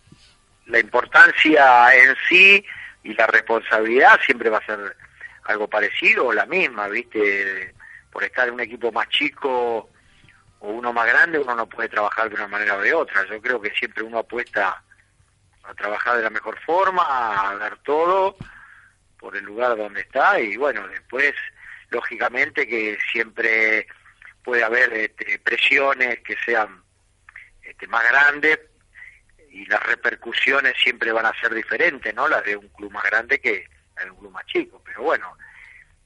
[0.67, 2.65] la importancia en sí
[3.05, 4.97] y la responsabilidad siempre va a ser
[5.45, 7.75] algo parecido o la misma, ¿viste?
[8.11, 9.89] Por estar en un equipo más chico
[10.59, 13.25] o uno más grande, uno no puede trabajar de una manera o de otra.
[13.27, 14.83] Yo creo que siempre uno apuesta
[15.63, 18.37] a trabajar de la mejor forma, a dar todo
[19.27, 21.35] por el lugar donde está y bueno, después
[21.91, 23.89] lógicamente que siempre
[24.45, 26.81] puede haber este, presiones que sean
[27.61, 28.61] este, más grandes
[29.51, 32.29] y las repercusiones siempre van a ser diferentes, ¿no?
[32.29, 34.81] Las de un club más grande que la de un club más chico.
[34.85, 35.37] Pero bueno,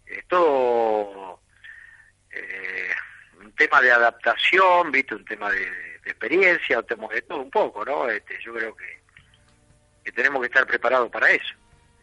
[0.06, 1.42] es todo
[2.30, 2.88] eh,
[3.38, 5.14] un tema de adaptación, ¿viste?
[5.14, 8.08] Un tema de, experiencia, de todo un poco, ¿no?
[8.08, 8.98] Este, yo creo que,
[10.06, 11.59] que tenemos que estar preparados para eso.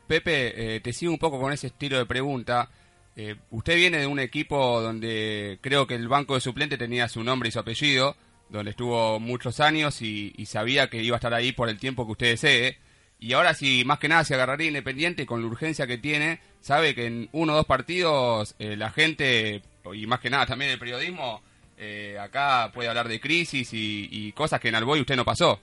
[0.07, 2.69] Pepe, eh, te sigo un poco con ese estilo de pregunta.
[3.15, 7.23] Eh, usted viene de un equipo donde creo que el banco de suplente tenía su
[7.23, 8.15] nombre y su apellido,
[8.49, 12.11] donde estuvo muchos años y, sabía que iba a estar ahí por el tiempo que
[12.11, 12.77] usted desee.
[13.19, 16.93] Y ahora si más que nada se agarraría Independiente con la urgencia que tiene, sabe
[16.93, 20.79] que en uno o dos partidos eh, la gente, y más que nada también el
[20.79, 21.41] periodismo,
[21.77, 25.59] eh, acá puede hablar de crisis y, y cosas que en Alboy usted no pasó.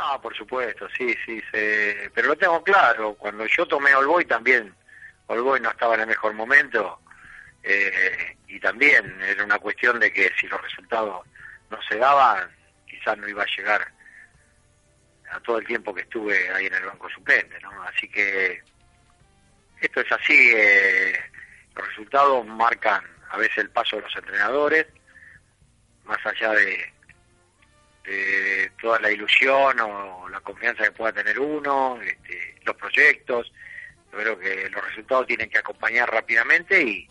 [0.00, 3.14] No, por supuesto, sí, sí, se- pero lo tengo claro.
[3.14, 4.74] Cuando yo tomé Olboy también,
[5.26, 7.00] Olboy no estaba en el mejor momento
[7.62, 11.26] eh, y también era una cuestión de que si los resultados
[11.70, 12.48] no se daban,
[12.88, 13.92] quizás no iba a llegar
[15.30, 17.82] a todo el tiempo que estuve ahí en el banco suplente, ¿no?
[17.82, 18.62] Así que
[19.80, 21.18] esto es así, eh,
[21.74, 24.86] los resultados marcan a veces el paso de los entrenadores,
[26.04, 26.92] más allá de,
[28.08, 33.52] de toda la ilusión o la confianza que pueda tener uno, este, los proyectos.
[34.12, 37.06] Yo creo que los resultados tienen que acompañar rápidamente y,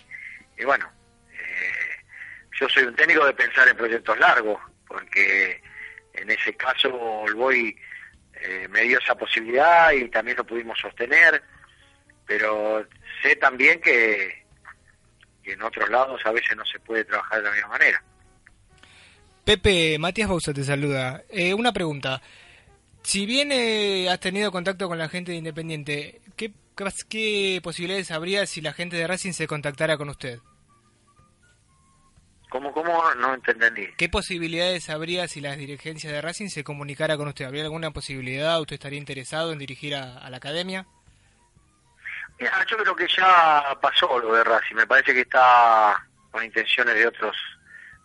[0.66, 0.90] bueno,
[1.32, 2.04] eh,
[2.60, 5.62] yo soy un técnico de pensar en proyectos largos, porque
[6.14, 7.78] en ese caso el Boy
[8.34, 11.44] eh, me dio esa posibilidad y también lo pudimos sostener,
[12.26, 12.88] pero
[13.22, 14.44] sé también que
[15.44, 18.04] en otros lados a veces no se puede trabajar de la misma manera.
[19.48, 21.24] Pepe, Matías Bausa te saluda.
[21.30, 22.22] Eh, una pregunta.
[23.02, 28.12] Si bien eh, has tenido contacto con la gente de Independiente, ¿qué, qué, qué posibilidades
[28.12, 30.40] habría si la gente de Racing se contactara con usted?
[32.50, 33.02] ¿Cómo, cómo?
[33.16, 33.88] No entendí.
[33.98, 37.46] ¿Qué posibilidades habría si las dirigencias de Racing se comunicara con usted?
[37.46, 38.60] ¿Habría alguna posibilidad?
[38.60, 40.86] ¿Usted estaría interesado en dirigir a, a la academia?
[42.38, 46.96] Mira, yo creo que ya pasó lo de Racing, me parece que está con intenciones
[46.96, 47.38] de otros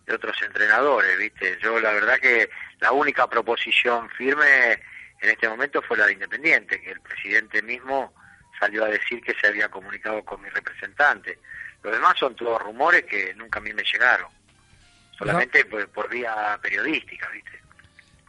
[0.06, 1.58] de otros entrenadores, ¿viste?
[1.62, 2.48] Yo la verdad que
[2.80, 4.72] la única proposición firme
[5.20, 8.12] en este momento fue la de Independiente, que el presidente mismo
[8.58, 11.38] salió a decir que se había comunicado con mi representante.
[11.82, 14.28] Los demás son todos rumores que nunca a mí me llegaron,
[15.16, 17.60] solamente por, por vía periodística, ¿viste?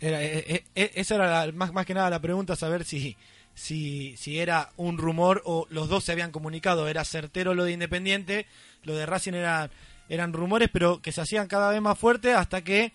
[0.01, 3.15] Era, eh, eh, eh, esa era la- más, más que nada la pregunta, saber si,
[3.55, 6.87] si, si era un rumor o los dos se habían comunicado.
[6.89, 8.45] Era certero lo de Independiente,
[8.83, 9.69] lo de Racing era,
[10.09, 12.93] eran rumores, pero que se hacían cada vez más fuertes hasta que,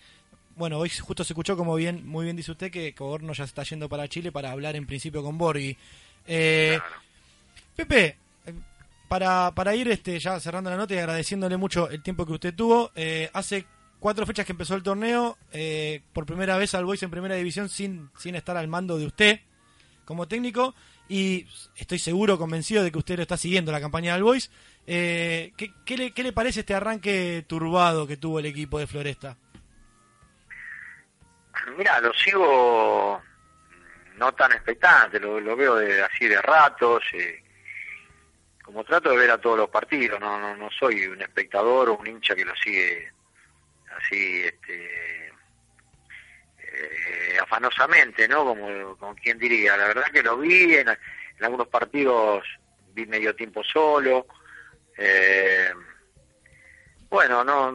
[0.55, 3.49] bueno, hoy justo se escuchó, como bien muy bien dice usted, que Coborno ya se
[3.49, 5.77] está yendo para Chile para hablar en principio con Borghi.
[6.27, 6.79] Eh,
[7.75, 8.53] Pepe, eh,
[9.07, 12.53] para, para ir este, ya cerrando la nota y agradeciéndole mucho el tiempo que usted
[12.53, 13.65] tuvo, eh, hace
[13.99, 17.69] cuatro fechas que empezó el torneo, eh, por primera vez al Boys en primera división
[17.69, 19.39] sin, sin estar al mando de usted
[20.05, 20.73] como técnico
[21.09, 24.51] y estoy seguro, convencido de que usted lo está siguiendo la campaña del Boys.
[24.85, 28.87] Eh, ¿qué, qué le, ¿Qué le parece este arranque turbado que tuvo el equipo de
[28.87, 29.35] Floresta?
[31.77, 33.21] Mira, lo sigo
[34.17, 37.41] no tan expectante, lo, lo veo de, así de ratos, eh,
[38.63, 41.97] como trato de ver a todos los partidos, no, no, no soy un espectador o
[41.97, 43.11] un hincha que lo sigue
[43.97, 45.18] así, este,
[46.79, 48.45] eh, afanosamente, ¿no?
[48.45, 52.45] Como, como quien diría, la verdad que lo vi, en, en algunos partidos
[52.93, 54.25] vi medio tiempo solo,
[54.97, 55.71] eh,
[57.09, 57.71] bueno, no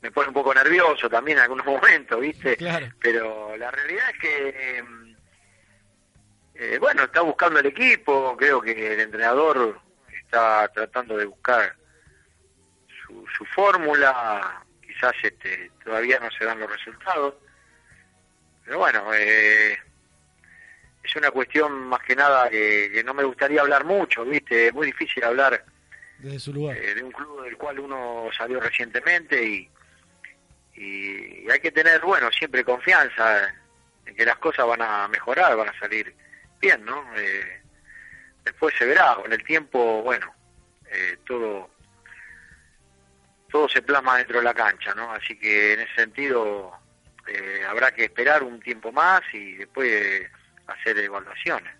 [0.00, 2.56] me pone un poco nervioso también en algunos momentos, ¿viste?
[2.56, 2.86] Claro.
[3.00, 4.82] Pero la realidad es que,
[6.54, 9.80] eh, bueno, está buscando el equipo, creo que el entrenador
[10.10, 11.74] está tratando de buscar
[13.06, 17.34] su, su fórmula, quizás este, todavía no se dan los resultados,
[18.68, 19.78] pero bueno, eh,
[21.02, 24.66] es una cuestión más que nada que, que no me gustaría hablar mucho, ¿viste?
[24.66, 25.64] Es muy difícil hablar
[26.18, 26.76] Desde su lugar.
[26.76, 29.70] eh, de un club del cual uno salió recientemente y,
[30.74, 33.54] y, y hay que tener, bueno, siempre confianza
[34.04, 36.14] en que las cosas van a mejorar, van a salir
[36.60, 37.02] bien, ¿no?
[37.16, 37.62] Eh,
[38.44, 40.30] después se verá, con el tiempo, bueno,
[40.90, 41.70] eh, todo
[43.50, 45.10] todo se plasma dentro de la cancha, ¿no?
[45.10, 46.70] Así que en ese sentido
[47.28, 50.22] eh, habrá que esperar un tiempo más y después
[50.66, 51.72] hacer evaluaciones.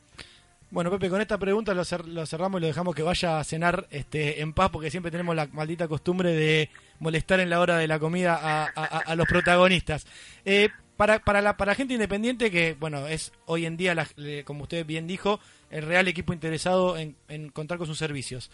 [0.70, 3.44] Bueno, Pepe, con esta pregunta lo, cer- lo cerramos y lo dejamos que vaya a
[3.44, 7.78] cenar este, en paz, porque siempre tenemos la maldita costumbre de molestar en la hora
[7.78, 10.06] de la comida a, a- los protagonistas.
[10.44, 14.08] Eh, para, para, la, para gente independiente, que bueno, es hoy en día, la-
[14.44, 18.50] como usted bien dijo, el real equipo interesado en, en contar con sus servicios.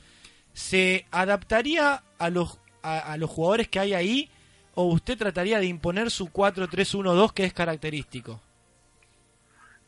[0.52, 4.30] ¿se adaptaría a los, a los jugadores que hay ahí
[4.74, 8.40] o usted trataría de imponer su 4-3-1-2 que es característico?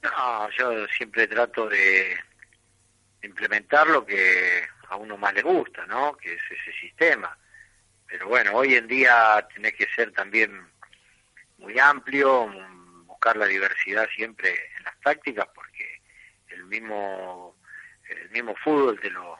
[0.02, 2.16] No, yo siempre trato de
[3.22, 6.16] implementar lo que a uno más le gusta, ¿no?
[6.16, 7.36] Que es ese sistema.
[8.06, 10.68] Pero bueno, hoy en día tenés que ser también
[11.58, 12.48] muy amplio,
[13.06, 16.00] buscar la diversidad siempre en las tácticas, porque
[16.48, 17.56] el mismo
[18.08, 19.38] el mismo fútbol te lo,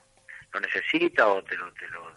[0.52, 2.12] lo necesita o te lo, te lo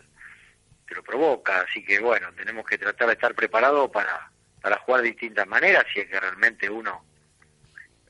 [0.89, 1.61] te lo provoca.
[1.61, 5.85] Así que bueno, tenemos que tratar de estar preparados para para jugar de distintas maneras,
[5.93, 7.05] si es que realmente uno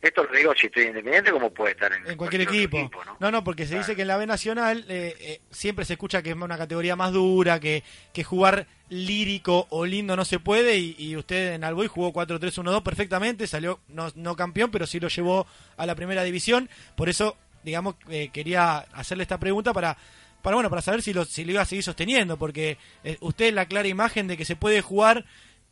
[0.02, 2.90] esto lo digo si estoy independiente como puede estar en, En cualquier equipo.
[3.20, 6.22] No, no, porque se dice que en la B Nacional eh, eh, siempre se escucha
[6.22, 10.78] que es una categoría más dura, que, que jugar lírico o lindo no se puede
[10.78, 15.10] y, y usted en Alboy jugó 4-3-1-2 perfectamente, salió no, no campeón, pero sí lo
[15.10, 19.98] llevó a la primera división, por eso, digamos, eh, quería hacerle esta pregunta para,
[20.42, 23.46] para bueno, para saber si lo, si lo iba a seguir sosteniendo, porque eh, usted
[23.48, 25.26] es la clara imagen de que se puede jugar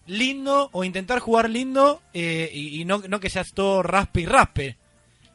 [0.05, 4.25] lindo o intentar jugar lindo eh, y, y no, no que seas todo raspe y
[4.25, 4.77] raspe.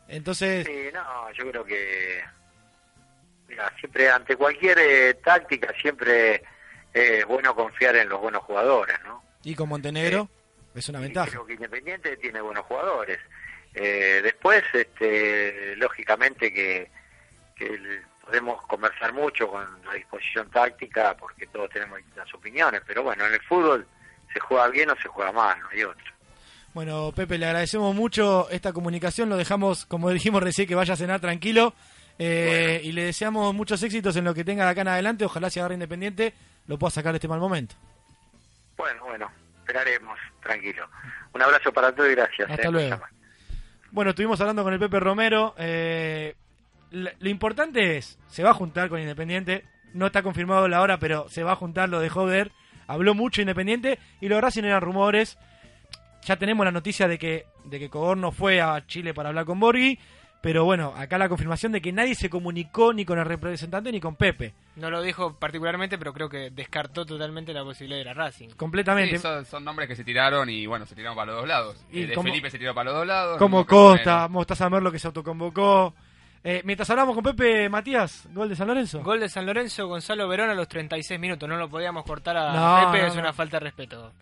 [0.09, 2.21] Entonces, Sí, no, yo creo que
[3.49, 6.43] mira, siempre ante cualquier eh, táctica siempre
[6.93, 9.23] es bueno confiar en los buenos jugadores, ¿no?
[9.45, 10.29] y con Montenegro
[10.75, 11.31] es una ventaja.
[11.31, 13.19] Creo que Independiente tiene buenos jugadores.
[13.75, 16.91] Eh, después, este, lógicamente que,
[17.57, 23.03] que el- podemos conversar mucho con la disposición táctica porque todos tenemos distintas opiniones, pero
[23.03, 23.87] bueno, en el fútbol
[24.33, 26.05] se juega bien o se juega mal, no hay otro.
[26.75, 29.29] Bueno, Pepe, le agradecemos mucho esta comunicación.
[29.29, 31.75] Lo dejamos, como dijimos recién, que vaya a cenar tranquilo.
[32.19, 35.25] Eh, Y le deseamos muchos éxitos en lo que tenga de acá en adelante.
[35.25, 36.33] Ojalá si agarra Independiente
[36.67, 37.75] lo pueda sacar de este mal momento.
[38.77, 40.89] Bueno, bueno, esperaremos, tranquilo.
[41.35, 42.51] Un abrazo para todos y gracias.
[42.51, 43.01] Hasta eh, luego.
[43.91, 45.55] Bueno, estuvimos hablando con el Pepe Romero.
[45.59, 46.35] eh,
[46.93, 49.65] lo importante es, se va a juntar con Independiente.
[49.95, 52.53] No está confirmado la hora, pero se va a juntar, lo dejó ver.
[52.87, 55.39] Habló mucho Independiente y lo Racing eran rumores.
[56.25, 59.59] Ya tenemos la noticia de que, de que Coborno fue a Chile para hablar con
[59.61, 59.99] Borghi.
[60.41, 64.01] Pero bueno, acá la confirmación de que nadie se comunicó ni con el representante ni
[64.01, 64.55] con Pepe.
[64.75, 68.49] No lo dijo particularmente, pero creo que descartó totalmente la posibilidad de ir a Racing.
[68.57, 69.17] Completamente.
[69.19, 71.85] Sí, son, son nombres que se tiraron y bueno, se tiraron para los dos lados.
[71.93, 73.39] Y El de como- Felipe se tiró para los dos lados.
[73.39, 74.27] Como lo mismo que Costa.
[74.29, 75.95] Mostaza Merlo que se autoconvocó.
[76.45, 79.03] Eh, mientras hablamos con Pepe, Matías, gol de San Lorenzo.
[79.03, 81.49] Gol de San Lorenzo, Gonzalo Verón a los 36 minutos.
[81.49, 84.13] No lo podíamos cortar a No, Pepe, no, es una falta de respeto.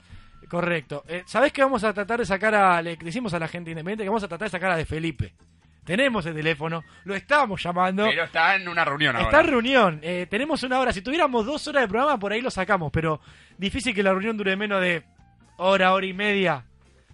[0.48, 1.04] Correcto.
[1.09, 2.83] Eh, ¿Sabés que vamos a tratar de sacar a...
[2.83, 5.33] Le decimos a la gente independiente que vamos a tratar de sacar a de Felipe.
[5.85, 8.04] Tenemos el teléfono, lo estamos llamando.
[8.04, 9.28] Pero está en una reunión ahora.
[9.28, 10.00] Está en reunión.
[10.02, 10.92] Eh, tenemos una hora.
[10.92, 12.90] Si tuviéramos dos horas de programa, por ahí lo sacamos.
[12.92, 13.20] Pero
[13.56, 15.04] difícil que la reunión dure menos de
[15.56, 16.64] hora, hora y media.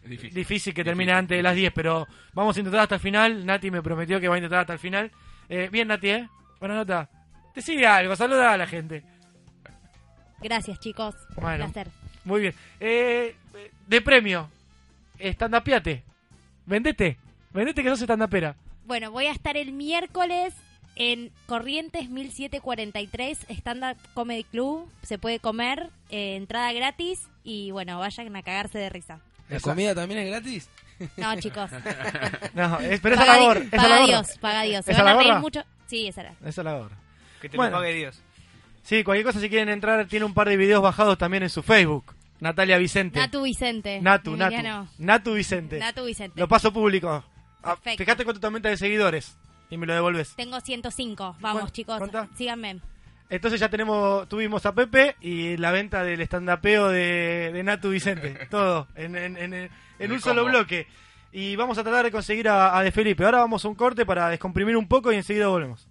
[0.09, 0.35] Difícil.
[0.35, 1.73] Difícil que termine antes de las 10.
[1.73, 3.45] Pero vamos a intentar hasta el final.
[3.45, 5.11] Nati me prometió que va a intentar hasta el final.
[5.49, 6.29] Eh, bien, Nati, ¿eh?
[6.61, 7.09] Buena nota.
[7.55, 9.03] Te sigue algo, saluda a la gente.
[10.41, 11.15] Gracias, chicos.
[11.37, 11.65] Bueno.
[11.65, 11.93] Un placer.
[12.25, 12.55] Muy bien.
[12.81, 13.35] Eh,
[13.87, 14.51] de premio,
[15.19, 16.03] estandapiate.
[16.67, 17.17] Vendete.
[17.53, 18.57] Vendete que sos estandapera.
[18.85, 20.55] Bueno, voy a estar el miércoles
[20.97, 24.91] en Corrientes 1743, Stand Up Comedy Club.
[25.03, 29.21] Se puede comer, eh, entrada gratis y bueno, vayan a cagarse de risa.
[29.49, 30.69] ¿La comida también es gratis?
[31.19, 31.71] No, chicos.
[32.55, 33.61] No, es, pero esa es la Paga, gorra.
[33.61, 34.07] esa es la paga.
[34.07, 34.85] Dios, paga Dios.
[34.87, 35.41] Se ¿Esa van la a reír gorra?
[35.41, 35.65] mucho.
[35.87, 36.31] Sí, esa era.
[36.45, 36.97] Esa es la gorra.
[37.43, 37.73] Que te Bueno.
[37.73, 38.23] lo pague Dios.
[38.83, 41.63] Sí, cualquier cosa, si quieren entrar, tiene un par de videos bajados también en su
[41.63, 42.15] Facebook.
[42.41, 43.19] Natalia Vicente.
[43.19, 44.01] Natu Vicente.
[44.01, 44.89] Natu, Natu.
[44.99, 45.79] Natu Vicente.
[45.79, 46.41] Natu Vicente.
[46.41, 47.23] Lo paso público.
[47.63, 48.05] Ah, Perfecto.
[48.05, 49.37] Fíjate cuánto te aumenta de seguidores
[49.69, 50.35] y me lo devolves.
[50.35, 51.37] Tengo 105.
[51.41, 51.99] Vamos, ¿Cuán- chicos.
[51.99, 52.29] cuánta?
[52.37, 52.81] Síganme.
[53.29, 58.47] Entonces ya tenemos, tuvimos a Pepe y la venta del estandapeo de, de Natu Vicente.
[58.51, 59.37] Todo en, en-
[59.99, 60.87] en- un solo bloque.
[61.33, 63.25] Y vamos a tratar de conseguir a, a De Felipe.
[63.25, 65.87] Ahora vamos a un corte para descomprimir un poco y enseguida volvemos.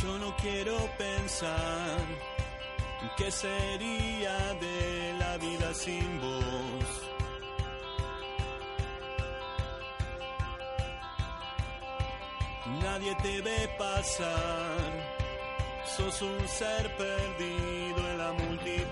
[0.00, 1.98] Yo no quiero pensar
[3.16, 7.10] qué sería de la vida sin vos.
[12.82, 14.90] Nadie te ve pasar,
[15.96, 18.89] sos un ser perdido en la multitud.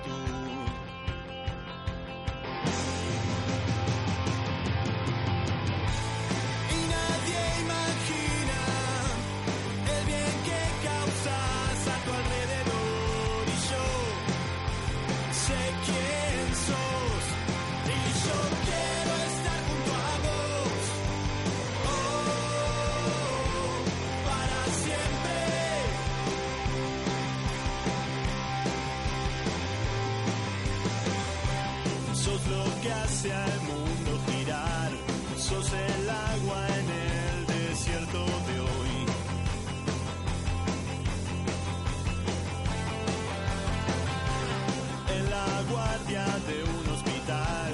[46.07, 47.72] De un hospital,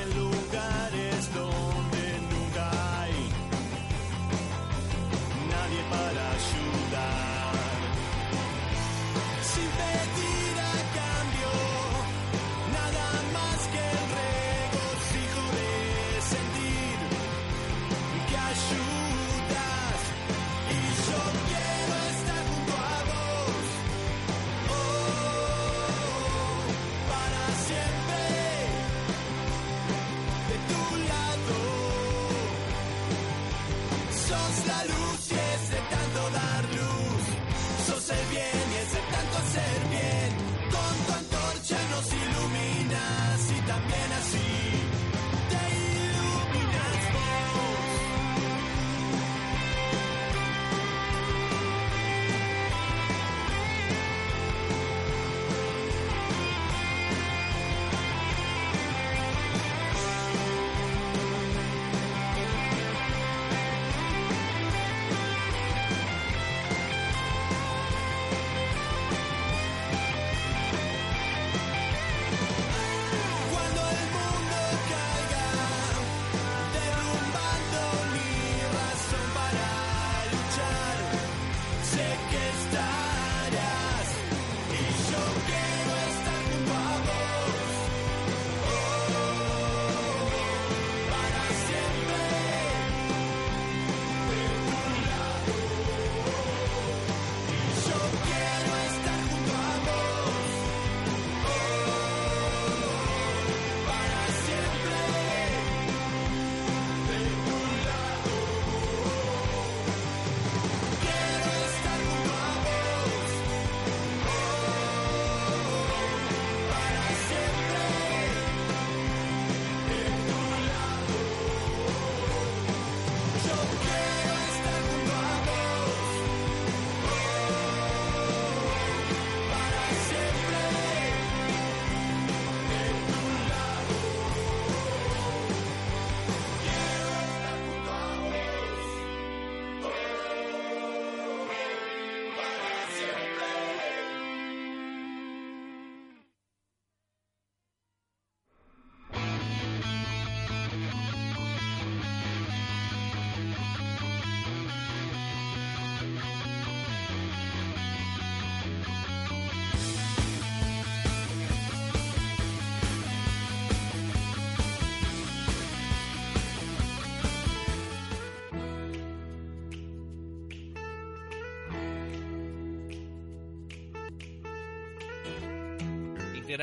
[0.00, 3.14] en lugares donde nunca hay
[5.50, 6.63] nadie para ayudar.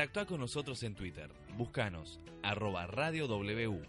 [0.02, 1.30] Interactúa con nosotros en Twitter.
[1.56, 3.88] Búscanos, arroba Radio W.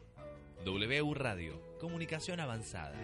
[0.63, 2.95] W Radio, comunicación avanzada.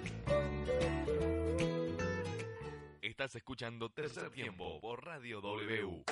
[3.02, 6.04] Estás escuchando Tercer Tiempo por Radio W.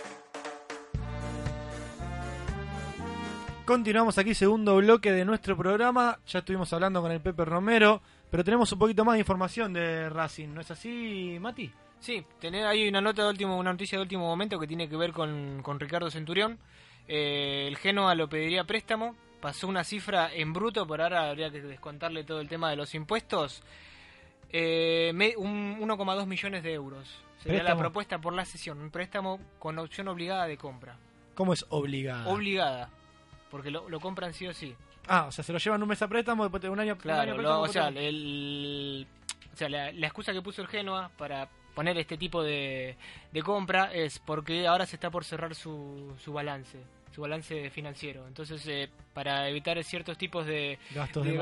[3.64, 6.18] Continuamos aquí, segundo bloque de nuestro programa.
[6.26, 10.10] Ya estuvimos hablando con el Pepe Romero, pero tenemos un poquito más de información de
[10.10, 10.48] Racing.
[10.48, 11.72] ¿No es así, Mati?
[12.00, 14.98] Sí, tener ahí una nota de último, una noticia de último momento que tiene que
[14.98, 16.58] ver con, con Ricardo Centurión.
[17.08, 21.62] Eh, el Genoa lo pediría préstamo, pasó una cifra en bruto, por ahora habría que
[21.62, 23.64] descontarle todo el tema de los impuestos.
[24.52, 27.08] Eh, me- un 1,2 millones de euros.
[27.40, 27.80] Sería la Préstamo.
[27.82, 30.98] propuesta por la sesión, un préstamo con opción obligada de compra.
[31.36, 32.28] ¿Cómo es obligada?
[32.28, 32.90] Obligada,
[33.52, 34.76] porque lo, lo compran sí o sí.
[35.08, 37.00] ah, o sea, se lo llevan un mes a préstamo, después de un año, un
[37.00, 38.08] Claro, año a lo- préstamo, o sea, préstamo.
[38.08, 39.08] el,
[39.54, 42.98] o sea la, la excusa que puso el Genoa para poner este tipo de,
[43.32, 46.80] de compra es porque ahora se está por cerrar su, su balance,
[47.18, 48.28] su balance financiero.
[48.28, 51.36] Entonces, eh, para evitar ciertos tipos de Gastos de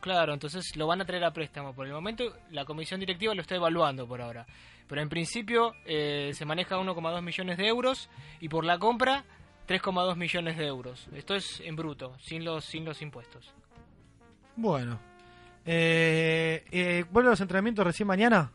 [0.00, 1.74] claro, entonces lo van a traer a préstamo.
[1.74, 4.46] Por el momento, la comisión directiva lo está evaluando por ahora.
[4.86, 8.08] Pero en principio eh, se maneja 1,2 millones de euros
[8.40, 9.24] y por la compra
[9.66, 11.08] 3,2 millones de euros.
[11.12, 13.52] Esto es en bruto, sin los, sin los impuestos.
[14.54, 15.00] Bueno.
[15.64, 18.52] Eh, eh, ¿Vuelven los entrenamientos recién mañana?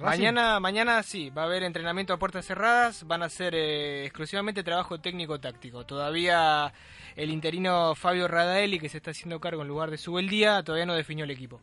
[0.00, 4.62] Mañana, mañana sí, va a haber entrenamiento a puertas cerradas, van a ser eh, exclusivamente
[4.62, 5.84] trabajo técnico-táctico.
[5.86, 6.72] Todavía
[7.16, 10.94] el interino Fabio Radaeli, que se está haciendo cargo en lugar de Subeldía, todavía no
[10.94, 11.60] definió el equipo.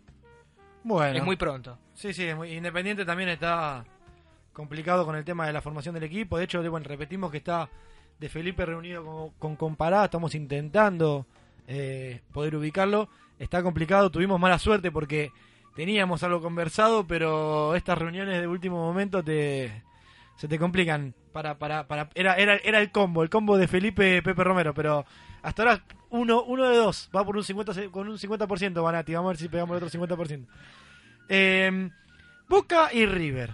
[0.84, 1.18] Bueno.
[1.18, 1.78] Es muy pronto.
[1.94, 3.86] Sí, sí, es muy- Independiente también está
[4.54, 6.38] complicado con el tema de la formación del equipo.
[6.38, 7.70] De hecho, bueno, repetimos que está
[8.20, 10.06] de Felipe reunido con, con Compará.
[10.06, 11.26] Estamos intentando
[11.68, 13.10] eh, poder ubicarlo.
[13.40, 15.32] Está complicado, tuvimos mala suerte porque
[15.76, 19.84] teníamos algo conversado, pero estas reuniones de último momento te
[20.38, 21.14] se te complican.
[21.32, 25.06] Para, para, para, era, era, era el combo, el combo de Felipe Pepe Romero, pero
[25.44, 29.14] hasta ahora uno, uno de dos va por un 50, con un 50% Banati.
[29.14, 30.46] Vamos a ver si pegamos el otro 50%.
[31.28, 31.90] Eh,
[32.48, 33.52] Boca y River.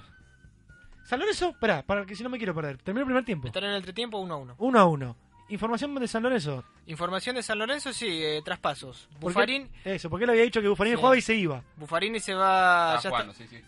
[1.05, 2.77] San Lorenzo, espera, para que si no me quiero perder.
[2.77, 3.47] Terminó el primer tiempo.
[3.47, 4.55] Están en el entretiempo 1 a 1.
[4.57, 5.15] 1 a 1.
[5.51, 6.63] Información de San Lorenzo.
[6.87, 9.07] Información de San Lorenzo, sí, eh, traspasos.
[9.11, 10.97] ¿Por qué- Bufarín, Eso, porque él había dicho que Bufarín Sí.
[10.97, 11.61] jugaba y se iba.
[11.77, 12.95] Bufarini se va.
[12.95, 13.61] Está ya jugando, está- sí, sí.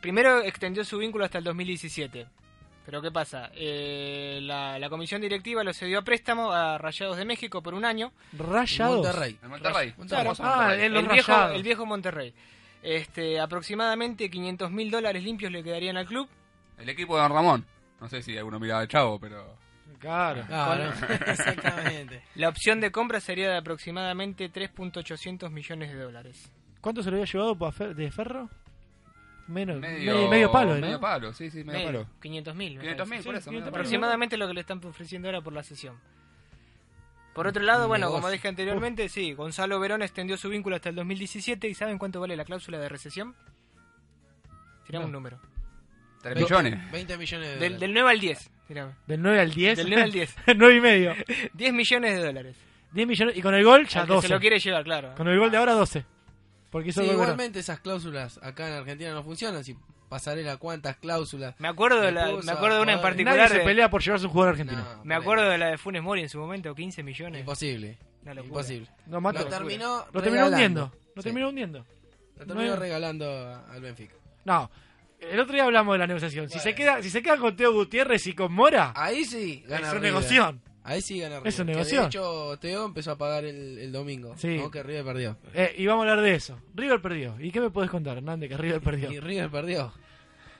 [0.00, 2.26] Primero extendió su vínculo hasta el 2017.
[2.86, 3.50] Pero ¿qué pasa?
[3.54, 7.84] Eh, la, la comisión directiva lo cedió a préstamo a Rayados de México por un
[7.84, 8.12] año.
[8.32, 8.96] Rayados.
[9.04, 9.38] Monterrey.
[9.42, 9.92] En Monterrey.
[10.08, 10.32] Claro.
[10.40, 12.34] Ah, los el, viejo, el viejo Monterrey.
[12.82, 16.28] Este, aproximadamente 500 mil dólares limpios le quedarían al club.
[16.78, 17.66] El equipo de Don Ramón.
[18.00, 19.54] No sé si alguno miraba al chavo, pero.
[19.98, 20.44] Claro.
[20.46, 20.92] Claro,
[21.26, 22.22] exactamente.
[22.34, 26.50] La opción de compra sería de aproximadamente 3.800 millones de dólares.
[26.80, 27.54] ¿Cuánto se lo había llevado
[27.94, 28.48] de Ferro?
[29.48, 30.80] Menos, Medio, medio, medio palo, ¿no?
[30.80, 32.06] Medio palo, sí, sí, medio Medio, palo.
[32.22, 32.78] 500 mil.
[32.78, 33.50] 500 mil, por eso.
[33.50, 33.70] medio palo.
[33.76, 35.98] Aproximadamente lo que le están ofreciendo ahora por la sesión.
[37.34, 38.22] Por otro lado, bueno, negocio.
[38.22, 42.20] como dije anteriormente, sí, Gonzalo Verón extendió su vínculo hasta el 2017 y ¿saben cuánto
[42.20, 43.34] vale la cláusula de recesión?
[44.86, 45.06] Tiramos No.
[45.06, 45.40] un número.
[46.22, 46.90] 3 millones.
[46.92, 48.50] 20 millones de Del, del 9 al 10.
[48.74, 48.92] Tirame.
[49.06, 49.76] Del 9 al 10.
[49.78, 50.36] Del 9 al 10.
[50.56, 51.14] 9 y medio.
[51.54, 52.56] 10 millones de dólares.
[52.92, 53.36] 10 millones.
[53.36, 54.28] Y con el gol ya Al que 12.
[54.28, 55.14] se lo quiere llevar, claro.
[55.16, 56.04] Con el gol de ahora 12.
[56.70, 59.64] Porque Sí, igualmente esas cláusulas acá en Argentina no funcionan.
[59.64, 59.76] Si
[60.08, 61.54] pasarela cuántas cláusulas.
[61.58, 63.36] Me acuerdo de, la, puso me acuerdo de una en particular.
[63.36, 64.80] Nadie se de- pelea por llevarse un jugador argentino.
[64.82, 67.40] No, me acuerdo de la de Funes Mori en su momento, 15 millones.
[67.40, 67.96] Imposible.
[68.44, 68.88] Imposible.
[69.06, 69.38] No, Mato.
[69.40, 70.92] Lo terminó Lo terminó hundiendo.
[71.14, 71.26] Lo Sí.
[71.28, 71.86] terminó hundiendo.
[72.38, 74.14] Lo terminó No regalando al Benfica.
[74.44, 74.70] No.
[75.20, 76.48] El otro día hablamos de la negociación.
[76.48, 79.76] Si se queda, si se queda con Teo Gutiérrez y con Mora, Ahí sí gana
[79.76, 80.02] es una River.
[80.02, 80.60] negoción.
[80.82, 81.48] Ahí sí gana River.
[81.48, 82.02] Es una negoción.
[82.04, 84.34] De hecho, Teo empezó a pagar el, el domingo.
[84.38, 84.56] Sí.
[84.56, 84.70] ¿no?
[84.70, 85.36] Que River perdió.
[85.54, 86.58] Eh, y vamos a hablar de eso.
[86.74, 87.36] River perdió.
[87.38, 89.12] ¿Y qué me puedes contar, Hernández, que River perdió?
[89.12, 89.92] Y River perdió.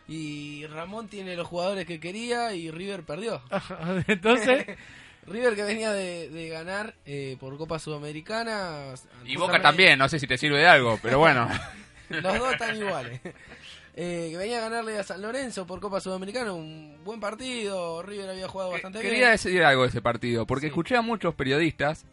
[0.09, 3.41] Y Ramón tiene los jugadores que quería y River perdió.
[4.09, 4.67] Entonces,
[5.27, 8.95] River que venía de, de ganar eh, por Copa Sudamericana.
[9.25, 11.49] Y Boca también, no sé si te sirve de algo, pero bueno.
[12.11, 13.21] Los dos están iguales.
[13.97, 18.03] Eh, que venía a ganarle a San Lorenzo por Copa Sudamericana, un buen partido.
[18.03, 19.31] River había jugado bastante Quería bien.
[19.33, 22.07] decir algo de ese partido, porque escuché a muchos periodistas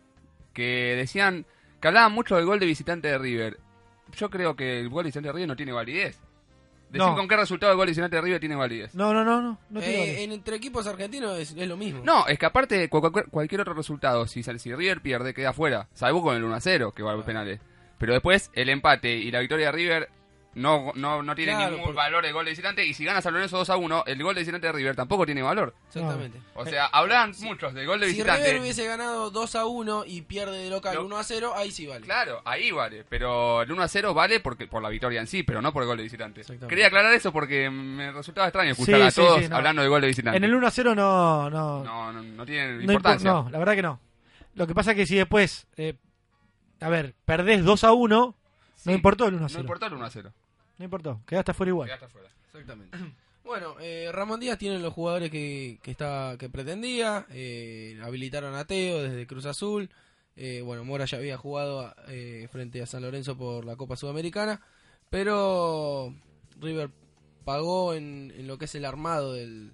[0.53, 1.45] que decían
[1.79, 3.59] que hablaban mucho del gol de visitante de River.
[4.15, 6.19] Yo creo que el gol de visitante de River no tiene validez.
[6.89, 7.15] Decir No.
[7.15, 8.95] con qué resultado el gol de visitante de River tiene validez.
[8.95, 9.81] no, no, no, no.
[9.81, 12.01] Eh, en- entre equipos argentinos es, es lo mismo.
[12.03, 15.51] No, es que aparte de cu- cu- cualquier otro resultado, si, si River pierde, queda
[15.53, 15.89] fuera.
[15.93, 17.59] Salvo con el 1 a 0, que va a los penales.
[17.99, 20.09] Pero después, el empate y la victoria de River
[20.57, 22.85] no, no, no tiene Claro, ningún porque- valor el gol de visitante.
[22.85, 25.25] Y si gana San Lorenzo 2 a 1, el gol de visitante de River tampoco
[25.25, 25.73] tiene valor.
[25.87, 26.39] Exactamente.
[26.55, 28.43] O sea, hablaban muchos del gol de Si visitante.
[28.47, 31.71] River hubiese ganado 2 a 1 y pierde de local Lo- 1 a 0, ahí
[31.71, 32.05] sí vale.
[32.05, 35.43] Claro, ahí vale, pero el 1 a 0 vale porque por la victoria en sí,
[35.43, 36.41] pero no por el gol de visitante.
[36.67, 39.55] Quería aclarar eso porque me resultaba extraño escuchar Sí, a sí, todos sí, no.
[39.57, 40.37] hablando del gol de visitante.
[40.37, 43.31] En el 1 a 0 no, no, No, no, no tiene no, impo- importancia.
[43.31, 43.99] no, la verdad que no.
[44.55, 45.93] Lo que pasa es que si después, eh,
[46.81, 48.35] a ver, perdés 2 a 1,
[48.75, 49.61] Sí, no importó el 1 a No 0.
[49.61, 50.31] importó el 1 a 0.
[50.77, 51.87] No importó, quedaste afuera igual.
[51.87, 52.29] Quedaste afuera.
[52.45, 52.97] Exactamente.
[53.47, 57.25] Bueno, eh, Ramón Díaz tiene los jugadores que, que, está, que pretendía.
[57.29, 59.89] eh, habilitaron a Teo desde Cruz Azul.
[60.35, 64.59] eh, bueno, Mora ya había jugado eh, frente a San Lorenzo por la Copa Sudamericana.
[65.09, 66.13] Pero
[66.59, 66.89] River
[67.45, 69.71] pagó en, en lo que es el armado del,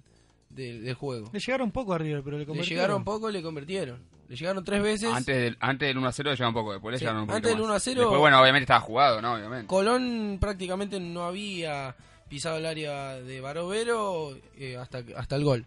[0.50, 1.30] del, del juego.
[1.32, 2.78] Le llegaron poco a River, pero le Le convirtieron.
[2.80, 3.98] llegaron poco y le convirtieron.
[4.28, 5.12] Le llegaron tres veces.
[5.12, 7.22] Antes del, antes del 1 a 0 le llegaban un poco, después le Sí, llegaron
[7.24, 7.64] un antes del más.
[7.66, 9.34] 1 a 0 Después, bueno, obviamente estaba jugado, ¿no?
[9.34, 9.66] Obviamente.
[9.66, 11.94] Colón prácticamente no había
[12.28, 15.66] pisado el área de Barovero eh, hasta, hasta el gol.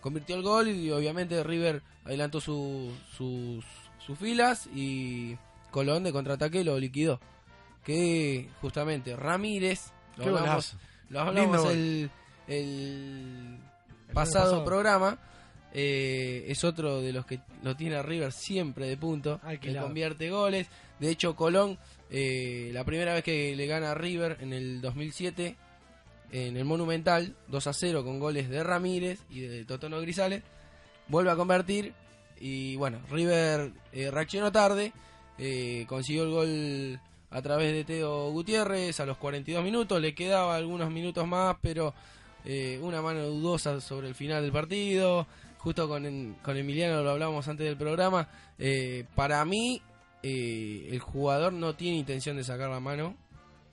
[0.00, 3.64] Convirtió el gol y obviamente River adelantó su- sus,
[4.06, 5.36] sus filas y
[5.70, 7.20] Colón de contraataque lo liquidó.
[7.84, 10.76] Que justamente Ramírez, lo Qué hablamos,
[11.08, 12.10] lo hablamos el,
[12.46, 13.58] el
[14.08, 14.64] El pasado, pasado.
[14.64, 15.18] programa.
[15.72, 20.30] Eh, es otro de los que lo tiene a River siempre de punto, que convierte
[20.30, 20.68] goles.
[20.98, 21.78] De hecho, Colón,
[22.10, 25.56] eh, la primera vez que le gana a River en el 2007,
[26.32, 30.42] en el Monumental, 2 a 0 con goles de Ramírez y de Totono Grisales,
[31.08, 31.94] vuelve a convertir
[32.40, 34.92] y bueno, River eh, reaccionó tarde,
[35.38, 37.00] eh, consiguió el gol
[37.30, 41.94] a través de Teo Gutiérrez a los 42 minutos, le quedaba algunos minutos más, pero
[42.80, 45.26] una mano dudosa sobre el final del partido,
[45.62, 49.80] justo con, con Emiliano lo hablábamos antes del programa, eh, para mí
[50.22, 53.16] eh, el jugador no tiene intención de sacar la mano,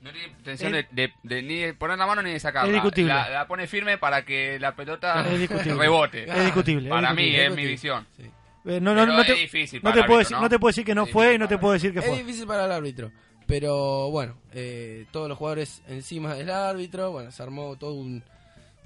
[0.02, 2.68] No tiene intención Es- de, de- de ni de poner la mano ni de sacarla.
[2.70, 3.14] Es discutible.
[3.14, 5.74] La, la pone firme para que la pelota Es discutible.
[5.76, 6.24] rebote.
[6.30, 7.46] Es discutible, es Para mí, discutible.
[7.48, 8.08] es mi visión.
[8.16, 8.24] Sí.
[8.66, 10.42] Eh, no, no, no es te, difícil no para te el puedo árbitro, decir, ¿no?
[10.44, 12.06] no te puedo decir que no Es fue y no te puedo decir que Es
[12.06, 12.18] fue.
[12.18, 13.12] difícil para el árbitro.
[13.48, 17.12] Pero bueno, eh, todos los jugadores encima del árbitro.
[17.12, 18.24] Bueno, se armó todo un.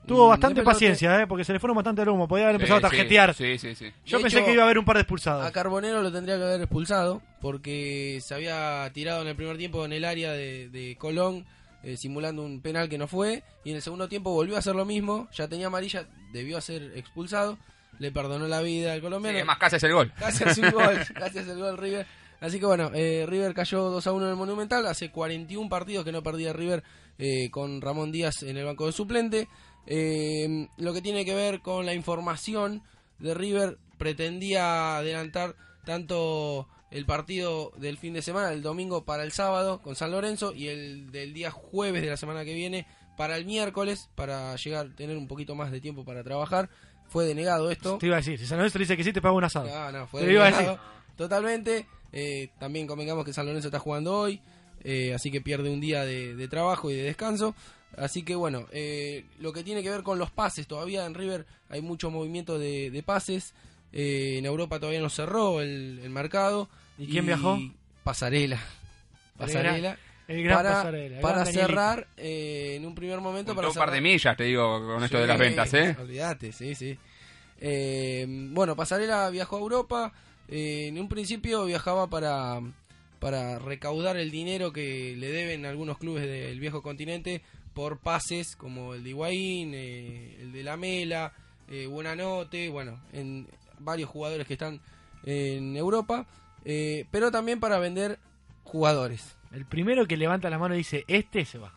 [0.06, 1.28] Tuvo bastante paciencia, ¿eh?
[1.28, 2.28] porque se le fueron bastante al humo.
[2.28, 3.34] Podía haber Sí, empezado a tarjetear.
[3.34, 3.92] Sí, sí, sí.
[4.06, 5.46] Yo De pensé hecho, que iba a haber un par de expulsados.
[5.46, 9.86] A Carbonero lo tendría que haber expulsado porque se había tirado en el primer tiempo
[9.86, 11.46] en el área de, de Colón
[11.84, 14.76] eh, simulando un penal que no fue y en el segundo tiempo volvió a hacer
[14.76, 17.58] lo mismo, ya tenía amarilla, debió ser expulsado,
[18.00, 19.38] le perdonó la vida al colombiano.
[19.38, 20.12] es más, casi es el gol.
[20.18, 22.06] Casi hace un gol, casi el gol River.
[22.40, 24.86] Así que bueno, eh, River cayó 2 a 1 en el Monumental.
[24.88, 26.84] Hace 41 partidos que no perdía River
[27.20, 29.48] eh, con Ramón Díaz en el banco de suplente.
[29.88, 32.84] Eh, lo que tiene que ver con la información
[33.20, 35.56] de River, pretendía adelantar
[35.86, 40.54] tanto el partido del fin de semana, el domingo para el sábado con San Lorenzo
[40.54, 44.90] y el del día jueves de la semana que viene para el miércoles, para llegar,
[44.96, 46.70] tener un poquito más de tiempo para trabajar.
[47.08, 47.98] Fue denegado esto.
[47.98, 49.68] Te iba a decir, si San Lorenzo dice que sí, te paga un asado.
[49.68, 51.16] No, no, fue Te lo iba a denegado decir.
[51.18, 51.86] totalmente.
[52.14, 54.42] Eh, también convengamos que San Lorenzo está jugando hoy,
[54.84, 57.54] eh, así que pierde un día de, de trabajo y de descanso.
[57.98, 61.46] Así que bueno, eh, lo que tiene que ver con los pases, todavía en River
[61.70, 63.54] hay mucho movimiento de, de pases.
[63.94, 66.70] Eh, en Europa todavía no cerró el, el mercado.
[66.98, 67.60] ¿Y quién viajó?
[68.04, 68.56] Pasarela.
[68.56, 69.78] El Pasarela.
[69.78, 73.54] gran- el gran para, Pasarela, el para gran cerrar eh, en un primer momento.
[73.54, 75.96] Para un par de cerrar- millas, te digo, con esto de Sí, las ventas, ¿eh?
[76.00, 76.98] Olvídate, sí, sí.
[77.60, 80.14] Eh, bueno, Pasarela viajó a Europa.
[80.48, 82.60] eh, en un principio viajaba para,
[83.20, 87.42] para recaudar el dinero que le deben algunos clubes del viejo continente
[87.74, 91.34] por pases como el de Higuaín, eh, el de La Mela,
[91.70, 93.48] eh, Buenanote, bueno, en
[93.80, 94.80] varios jugadores que están
[95.24, 96.26] en Europa,
[96.66, 98.20] eh, pero también para vender
[98.64, 99.38] jugadores.
[99.52, 101.74] El primero que levanta la mano y dice, este se va.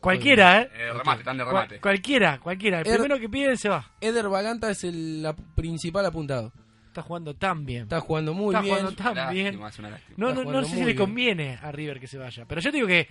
[0.00, 0.70] Cualquiera, ¿eh?
[0.74, 1.80] Eh, remate, están de Cual- remate.
[1.80, 2.80] cualquiera, cualquiera.
[2.80, 3.90] El Er- primero que pide se va.
[4.00, 6.52] Eder Balanta es el la- principal apuntado.
[6.86, 7.82] Está jugando tan bien.
[7.82, 8.74] Está jugando muy Está bien.
[8.78, 9.62] jugando tan Lástima, bien.
[9.62, 10.14] es una lástima.
[10.16, 12.46] No, no, no sé si le conviene a River que se vaya.
[12.46, 13.08] Pero yo te digo que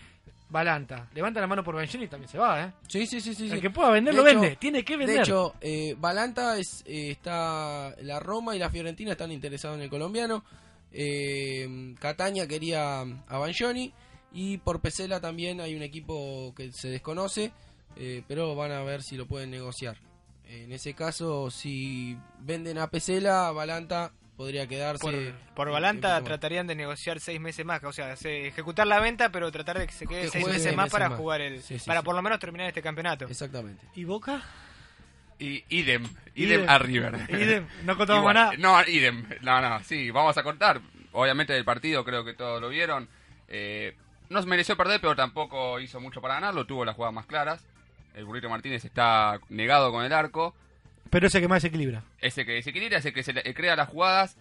[0.50, 2.74] Balanta, levanta la mano por Banchini y también se va, ¿eh?
[2.88, 3.45] Sí, sí, sí, sí.
[3.45, 3.62] El sí.
[3.62, 4.56] que pueda vender De lo hecho- vende.
[4.56, 5.18] Tiene que vender.
[5.18, 7.95] De hecho, eh, Balanta es, eh, está.
[8.02, 10.43] La Roma y la Fiorentina están interesados en el colombiano.
[10.91, 13.93] Eh, Cataña quería a Banjoni.
[14.32, 17.52] Y por Pesela también hay un equipo que se desconoce.
[17.95, 19.97] eh, pero van a ver si lo pueden negociar.
[20.47, 25.02] En ese caso, si venden a Pesela, Balanta podría quedarse.
[25.02, 25.14] Por,
[25.54, 29.52] por Balanta tratarían de negociar seis meses más, o sea, se- ejecutar la venta, pero
[29.52, 31.20] tratar de que se quede Que seis meses más meses para más.
[31.20, 32.06] jugar el, Sí, sí, para sí.
[32.06, 33.26] por lo menos terminar este campeonato.
[33.26, 33.86] Exactamente.
[33.96, 34.42] ¿Y Boca?
[35.40, 36.04] Y idem,
[36.36, 36.62] Idem.
[36.62, 37.16] idem a River.
[37.30, 38.52] Idem, no contamos Igual, nada.
[38.58, 39.26] No, idem.
[39.42, 40.80] No, no, sí, vamos a contar.
[41.12, 43.10] Obviamente el partido creo que todos lo vieron.
[43.50, 43.94] Eh,
[44.30, 46.66] no se mereció perder, pero tampoco hizo mucho para ganarlo.
[46.66, 47.66] Tuvo las jugadas más claras.
[48.16, 50.56] El Burrito Martínez está negado con el arco.
[51.10, 52.03] Pero ese que más desequilibra.
[52.20, 54.38] Ese que desequilibra, ese que se le- eh, crea las jugadas,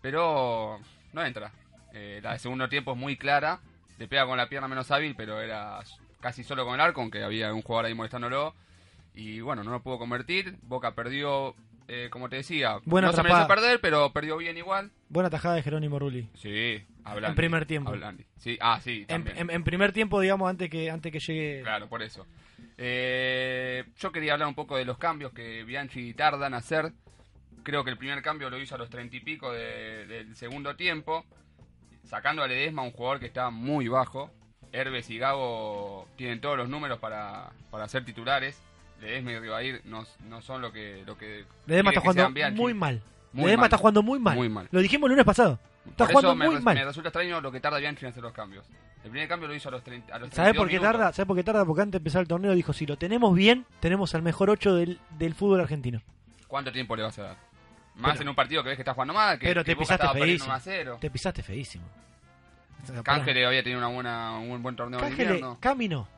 [0.00, 0.78] pero
[1.12, 1.52] no entra.
[1.92, 3.60] Eh, la de segundo tiempo es muy clara.
[3.98, 5.78] Le pega con la pierna menos hábil, pero era
[6.20, 8.54] casi solo con el arco, aunque había un jugador ahí molestándolo.
[9.14, 10.56] Y bueno, no lo pudo convertir.
[10.62, 11.54] Boca perdió,
[11.88, 13.46] eh, como te decía, Buena no se atrapada.
[13.46, 14.90] perder, pero perdió bien igual.
[15.08, 16.28] Buena tajada de Jerónimo Rulli.
[16.34, 17.28] Sí, hablando.
[17.28, 17.94] En primer tiempo.
[18.38, 19.38] Sí, ah, sí, En, también.
[19.38, 21.62] en- en primer tiempo, digamos, antes que antes que llegue.
[21.62, 22.26] Claro, por eso.
[22.78, 26.92] Eh, yo quería hablar un poco de los cambios que Bianchi tardan en hacer.
[27.62, 30.76] Creo que el primer cambio lo hizo a los treinta y pico de- del segundo
[30.76, 31.24] tiempo,
[32.04, 34.30] sacando a Ledesma, un jugador que está muy bajo.
[34.72, 38.60] Herbes y Gago tienen todos los números para, para ser titulares.
[39.00, 41.02] Ledesma y Rivair no, no son lo que...
[41.06, 43.02] Lo que Ledesma está jugando muy mal.
[43.32, 43.66] Muy Ledesma mal.
[43.68, 44.36] está jugando muy mal.
[44.36, 44.68] Muy mal.
[44.70, 45.58] Lo dijimos el lunes pasado.
[45.90, 46.74] Está Por jugando eso me, muy res- mal.
[46.74, 48.66] me resulta extraño lo que tarda Bianchi en hacer los cambios.
[49.04, 50.92] El primer cambio lo hizo a los 30 a los ¿Sabes 32 por qué minutos.
[50.92, 51.12] tarda?
[51.12, 51.64] ¿Sabes por qué tarda?
[51.64, 54.74] Porque antes de empezar el torneo dijo, si lo tenemos bien, tenemos al mejor 8
[54.74, 56.02] del, del fútbol argentino.
[56.48, 57.36] ¿Cuánto tiempo le vas a dar?
[57.94, 59.74] Más Pero- en un partido que ves que está jugando mal, que, Pero que te
[59.74, 60.52] Boca pisaste estaba perdiendo feísimo.
[60.52, 60.98] 1 a 0.
[61.00, 61.84] Te pisaste feísimo.
[63.02, 65.58] Cángeles había tenido una buena, un buen, buen torneo de Cángeles invierno.
[65.60, 66.08] caminó.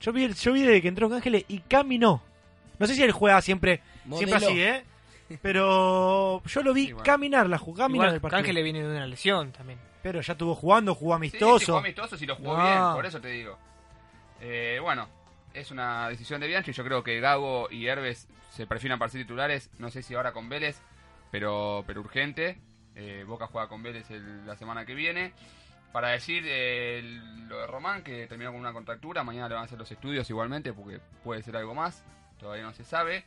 [0.00, 2.22] Yo vi, yo vi desde que entró Cángeles y caminó.
[2.78, 4.46] No sé si él juega siempre, siempre Modelo.
[4.48, 4.84] así, ¿eh?
[5.42, 8.38] Pero yo lo vi caminar, la jugada, caminar Igual, el partido.
[8.38, 9.78] Cángeles viene de una lesión también.
[10.02, 11.66] Pero ya estuvo jugando, jugó Sí, sí, amistoso.
[11.72, 12.64] jugó amistoso si lo jugó No.
[12.64, 13.58] bien, por eso te digo.
[14.40, 15.08] Eh, bueno,
[15.52, 16.72] es una decisión de Bianchi.
[16.72, 19.70] Yo creo que Gago y Herbes se perfilan para ser titulares.
[19.78, 20.80] No sé si ahora con Vélez,
[21.30, 22.58] pero, pero urgente.
[22.94, 25.32] Eh, Boca juega con Vélez el- la semana que viene.
[25.92, 29.24] Para decir eh, el- lo de Román, que terminó con una contractura.
[29.24, 32.04] Mañana le van a hacer los estudios igualmente, porque puede ser algo más.
[32.38, 33.24] Todavía no se sabe.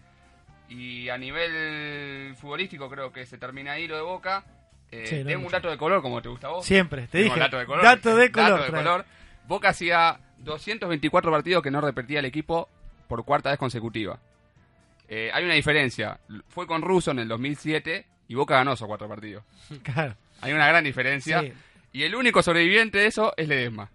[0.74, 4.44] Y a nivel futbolístico, creo que se termina ahí lo de Boca.
[4.90, 6.66] Eh, Sí, no hay tengo un dato de color, como te gusta a vos.
[6.66, 7.84] Siempre, te Tengo dije, Dato de color.
[7.84, 9.06] dato de color, Dato de color.
[9.48, 12.70] Boca hacía 224 partidos que no repetía el equipo
[13.08, 14.20] por cuarta vez consecutiva.
[15.10, 16.20] Eh, hay una diferencia.
[16.48, 19.44] Fue con Russo en el 2007 y Boca ganó esos cuatro partidos.
[19.84, 20.16] Claro.
[20.42, 21.42] Hay una gran diferencia.
[21.42, 21.54] Sí.
[21.94, 23.90] Y el único sobreviviente de eso es Ledesma.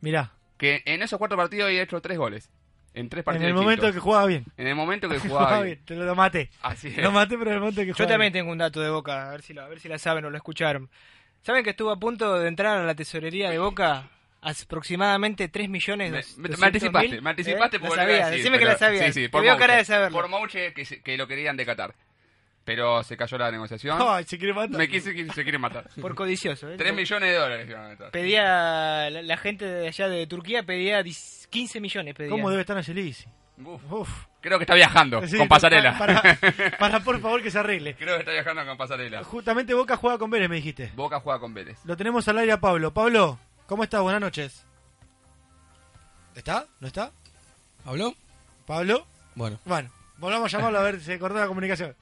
[0.00, 2.50] Mirá, Que en esos cuatro partidos había hecho tres goles.
[2.94, 4.44] En tres en partidos el momento que jugaba bien.
[4.56, 5.98] En el momento que Jugaba jugaba bien, bien.
[6.00, 6.50] te lo maté.
[6.62, 6.98] Así es.
[6.98, 8.42] Lo maté, pero en el momento que Yo jugaba también bien.
[8.44, 10.30] tengo un dato de Boca, a ver si, lo, a ver si la saben o
[10.30, 10.90] lo escucharon.
[11.42, 14.08] ¿Saben que estuvo a punto de entrar a la tesorería de Boca
[14.42, 17.80] aproximadamente 3 millones Me, de me- me anticipaste, me anticipaste ¿Eh?
[17.80, 19.06] por La lo que iba sabía, decir, decime que la sabía.
[19.06, 19.78] Sí, sí, Te por veo cara Mouche.
[19.78, 20.18] de saberlo.
[20.20, 21.94] Por Mouche que lo querían decatar.
[22.64, 23.98] Pero se cayó la negociación.
[24.00, 24.78] Ay, se quiere matar.
[24.78, 25.88] Me quise que se quiere matar.
[26.00, 26.70] Por codicioso.
[26.70, 26.76] ¿eh?
[26.76, 28.10] 3 millones de dólares iban a meter.
[28.10, 32.14] Pedía, la, la gente de allá de Turquía pedía 10 15 millones.
[32.14, 32.30] Pedía.
[32.30, 33.26] ¿Cómo debe estar Angelisi?
[33.64, 33.82] Uf.
[33.92, 34.10] Uf.
[34.40, 35.96] Creo que está viajando Sí, con pasarela.
[35.98, 37.94] Para, para- para, por favor, que se arregle.
[37.94, 39.22] Creo que está viajando con pasarela.
[39.22, 40.90] Justamente Boca juega con Vélez, me dijiste.
[40.96, 41.78] Boca juega con Vélez.
[41.84, 42.92] Lo tenemos al aire a Pablo.
[42.92, 44.00] Pablo, ¿cómo estás?
[44.02, 44.64] Buenas noches.
[46.34, 46.66] ¿Está?
[46.80, 47.12] ¿No está?
[47.84, 48.14] ¿Habló?
[48.66, 49.06] ¿Pablo?
[49.34, 49.58] Bueno.
[49.64, 51.94] Bueno, volvamos a llamarlo a ver si se cortó la comunicación.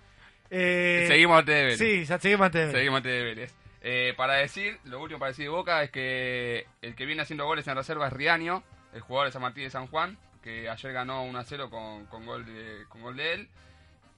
[0.50, 1.78] Eh, Seguimos antes de Vélez.
[1.78, 2.78] Sí, ya seguimos antes de Vélez.
[2.78, 3.54] Seguimos antes de Vélez.
[3.82, 7.46] Eh, para decir, lo último para decir de Boca es que el que viene haciendo
[7.46, 10.92] goles en reserva es Riaño, el jugador de San Martín de San Juan, que ayer
[10.92, 13.48] ganó 1 a 0 con, con, gol, de, con gol de él.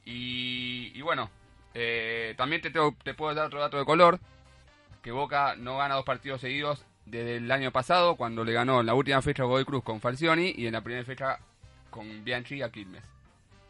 [0.05, 1.31] Y, y bueno,
[1.75, 4.19] eh, también te, tengo- te puedo dar otro dato de color,
[5.03, 8.87] que Boca no gana dos partidos seguidos desde el año pasado, cuando le ganó en
[8.87, 11.39] la última fecha a Godoy Cruz con Falcioni y en la primera fecha
[11.91, 13.03] con Bianchi a Quilmes.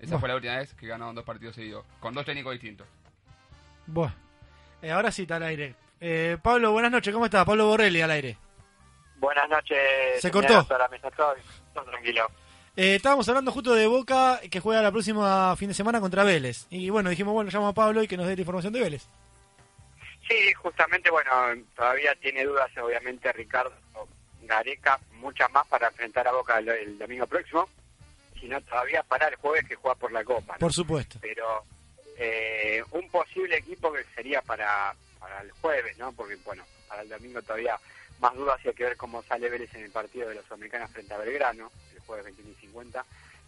[0.02, 0.20] Esa Buah.
[0.20, 2.86] fue la última vez que ganaron dos partidos seguidos, con dos técnicos distintos.
[3.86, 4.12] Bueno,
[4.82, 5.74] eh, ahora sí está al aire.
[6.00, 7.12] Eh, Pablo, buenas noches.
[7.14, 7.44] ¿Cómo estás?
[7.46, 8.36] Pablo Borrelli al aire.
[9.16, 10.20] Buenas noches.
[10.20, 10.64] Se cortó.
[10.64, 11.34] toda la mesa, todo,
[11.72, 12.26] todo tranquilo.
[12.76, 16.66] Eh, estábamos hablando justo de Boca que juega la próxima fin de semana contra Vélez.
[16.70, 19.08] Y bueno, dijimos, bueno, llamo a Pablo y que nos dé la información de Vélez.
[20.28, 21.30] Sí, justamente, bueno,
[21.76, 23.72] todavía tiene dudas, obviamente, Ricardo
[24.42, 27.68] Gareca, muchas más para enfrentar a Boca el, el domingo próximo,
[28.42, 30.54] sino todavía para el jueves que juega por la Copa.
[30.54, 30.58] ¿no?
[30.58, 31.16] Por supuesto.
[31.22, 31.64] Pero
[32.18, 36.12] eh, un posible equipo que sería para, para el jueves, ¿no?
[36.12, 37.78] Porque, bueno, para el domingo todavía
[38.18, 40.90] más dudas y hay que ver cómo sale Vélez en el partido de los americanos
[40.90, 43.04] frente a Belgrano, el jueves 21 y 50.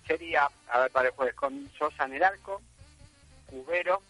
[0.07, 2.63] Sería, a ver, para el jueves, con Sosa en el arco,
[3.47, 4.01] Cubero,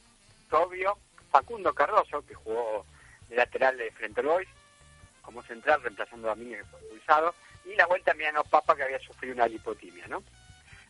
[0.51, 0.99] Tobio,
[1.31, 2.85] Facundo Cardoso, que jugó
[3.31, 4.49] de lateral de frente al Boys,
[5.23, 8.83] como central, reemplazando a Miguel que fue expulsado, y la vuelta a Miano Papa, que
[8.83, 10.23] había sufrido una lipotimia, ¿no?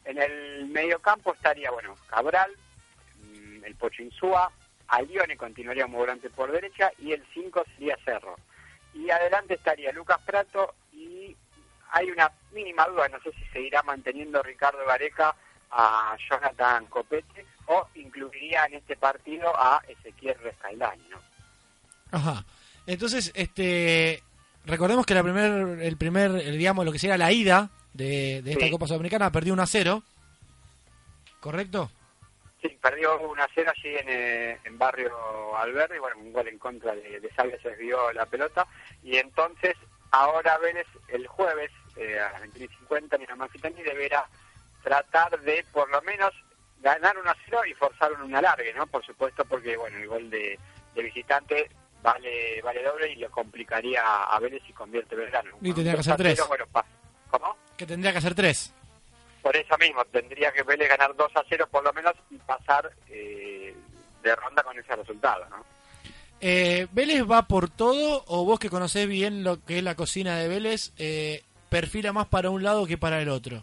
[0.04, 2.50] En el mediocampo estaría, bueno, Cabral,
[3.22, 4.50] mm, el Pocho Insúa,
[4.88, 8.36] Alione continuaría como volante por derecha, y el 5 sería Cerro.
[8.92, 11.34] Y adelante estaría Lucas Prato, y
[11.90, 15.34] hay una mínima duda, no sé si seguirá manteniendo Ricardo Gareca
[15.70, 21.18] a Jonathan Copete, o incluiría en este partido a Ezequiel Rescaldani, ¿no?
[22.12, 22.44] Ajá.
[22.86, 24.22] Entonces, este,
[24.66, 28.66] recordemos que la primer, el primer, digamos, lo que sería la ida de, de esta
[28.66, 28.70] Sí.
[28.70, 30.02] Copa Sudamericana perdió 1 a 0.
[31.40, 31.90] ¿Correcto?
[32.62, 36.58] Sí, perdió 1 a 0 allí en, eh, en Barrio Alberdi, bueno, un gol en
[36.58, 37.30] contra de, de
[37.62, 38.66] se desvió la pelota,
[39.02, 39.76] y entonces
[40.10, 44.26] ahora Vélez el jueves eh, a las 21.50 en Amalfitani deberá
[44.82, 46.32] tratar de por lo menos
[46.80, 48.86] ganar 1 a 0 y forzar un alargue, ¿no?
[48.86, 50.58] Por supuesto, porque bueno, el gol de,
[50.94, 51.70] de visitante
[52.02, 55.56] vale vale doble y lo complicaría a Vélez si convierte Belgrano.
[55.60, 56.34] Y tendría que hacer 2 a tres.
[56.36, 56.86] 0, Bueno, pa-
[57.30, 57.56] ¿Cómo?
[57.76, 58.74] Que tendría que hacer 3.
[59.42, 62.90] Por eso mismo, tendría que Vélez ganar 2 a 0 por lo menos y pasar
[63.08, 63.74] eh,
[64.22, 65.64] de ronda con ese resultado, ¿no?
[66.40, 70.36] Eh, ¿Vélez va por todo o vos que conocés bien lo que es la cocina
[70.36, 73.62] de Vélez, eh, perfila más para un lado que para el otro?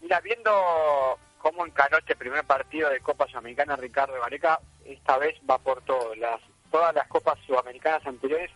[0.00, 5.58] Mira, viendo cómo encaró este primer partido de Copa Sudamericana Ricardo Gareca, esta vez va
[5.58, 6.14] por todo.
[6.14, 8.50] Las, todas las Copas Sudamericanas anteriores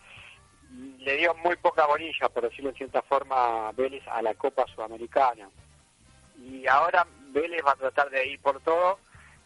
[1.07, 5.49] le dio muy poca bolilla, por decirlo de cierta forma, Vélez a la Copa Sudamericana.
[6.37, 8.99] Y ahora Vélez va a tratar de ir por todo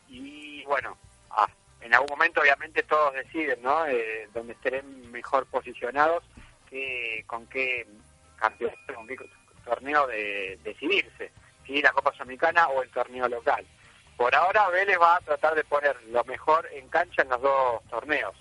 [0.09, 0.97] y bueno,
[1.30, 1.47] ah,
[1.82, 3.86] en algún momento obviamente todos deciden, ¿no?
[3.86, 6.24] Eh, donde estén mejor posicionados,
[6.68, 7.86] que, con qué
[8.38, 9.18] campeonato, con qué
[9.64, 11.32] torneo de decidirse,
[11.68, 13.64] si la Copa Sudamericana o el torneo local.
[14.18, 17.84] Por ahora Vélez va a tratar de poner lo mejor en cancha en los dos
[17.88, 18.34] torneos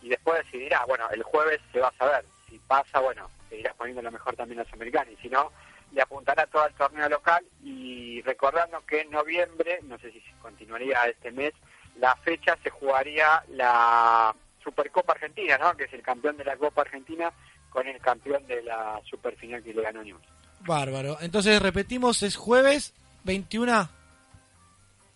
[0.00, 4.02] y después decidirá, bueno, el jueves se va a saber, si pasa, bueno, seguirá poniendo
[4.02, 5.52] lo mejor también a los americanos y si no,
[5.92, 11.06] le apuntará todo al torneo local y recordando que en noviembre, no sé si continuaría
[11.06, 11.52] este mes,
[11.98, 15.76] la fecha se jugaría la Supercopa Argentina, ¿no?
[15.76, 17.32] Que es el campeón de la Copa Argentina
[17.70, 20.22] con el campeón de la Superfinal que le ganó News.
[20.60, 21.18] Bárbaro.
[21.20, 22.94] Entonces repetimos, es jueves
[23.24, 23.88] 21.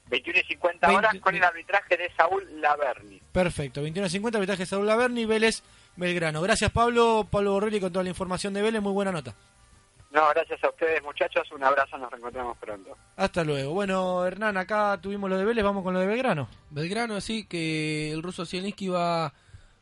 [0.08, 3.20] 21 y 50 horas con el arbitraje de Saúl Laverni.
[3.32, 5.62] Perfecto, 21.50, arbitraje Saúl Laverni, Vélez,
[5.96, 6.40] Belgrano.
[6.40, 9.34] Gracias Pablo, Pablo Borrelli con toda la información de Vélez, muy buena nota.
[10.10, 11.50] No, gracias a ustedes, muchachos.
[11.52, 12.96] Un abrazo, nos reencontramos pronto.
[13.16, 13.72] Hasta luego.
[13.72, 16.48] Bueno, Hernán, acá tuvimos lo de Vélez, vamos con lo de Belgrano.
[16.70, 19.32] Belgrano, sí, que el ruso Zielinski va,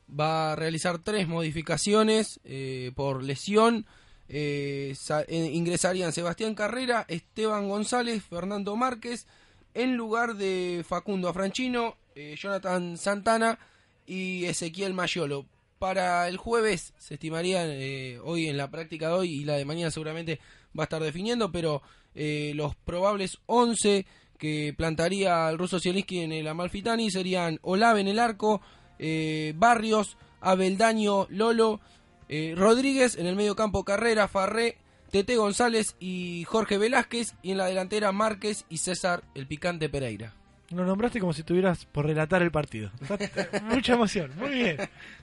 [0.08, 3.86] va a realizar tres modificaciones eh, por lesión.
[4.32, 4.94] Eh,
[5.26, 9.26] eh, ingresarían Sebastián Carrera, Esteban González, Fernando Márquez,
[9.74, 13.58] en lugar de Facundo Afranchino, eh, Jonathan Santana
[14.06, 15.46] y Ezequiel Mayolo.
[15.80, 19.64] Para el jueves se estimaría eh, hoy en la práctica de hoy y la de
[19.64, 20.38] mañana seguramente
[20.78, 21.80] va a estar definiendo, pero
[22.14, 24.04] eh, los probables 11
[24.36, 28.60] que plantaría el ruso Zielinski en el Amalfitani serían Olave en el arco,
[28.98, 31.80] eh, Barrios, Abeldaño, Lolo,
[32.28, 34.76] eh, Rodríguez en el medio campo Carrera, Farré,
[35.10, 40.39] Tete González y Jorge Velázquez y en la delantera Márquez y César el picante Pereira.
[40.70, 42.90] Lo nombraste como si estuvieras por relatar el partido.
[43.64, 44.76] Mucha emoción, muy bien.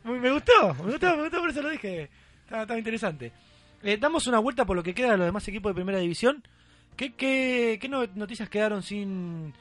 [0.04, 2.10] Muy- me gustó, me gustó, me gustó, por eso lo dije.
[2.44, 3.32] Estaba, estaba interesante.
[3.84, 6.44] Eh, damos una vuelta por lo que queda de los demás equipos de primera división.
[6.98, 9.54] ¿Qué, qué, qué no- noticias quedaron sin,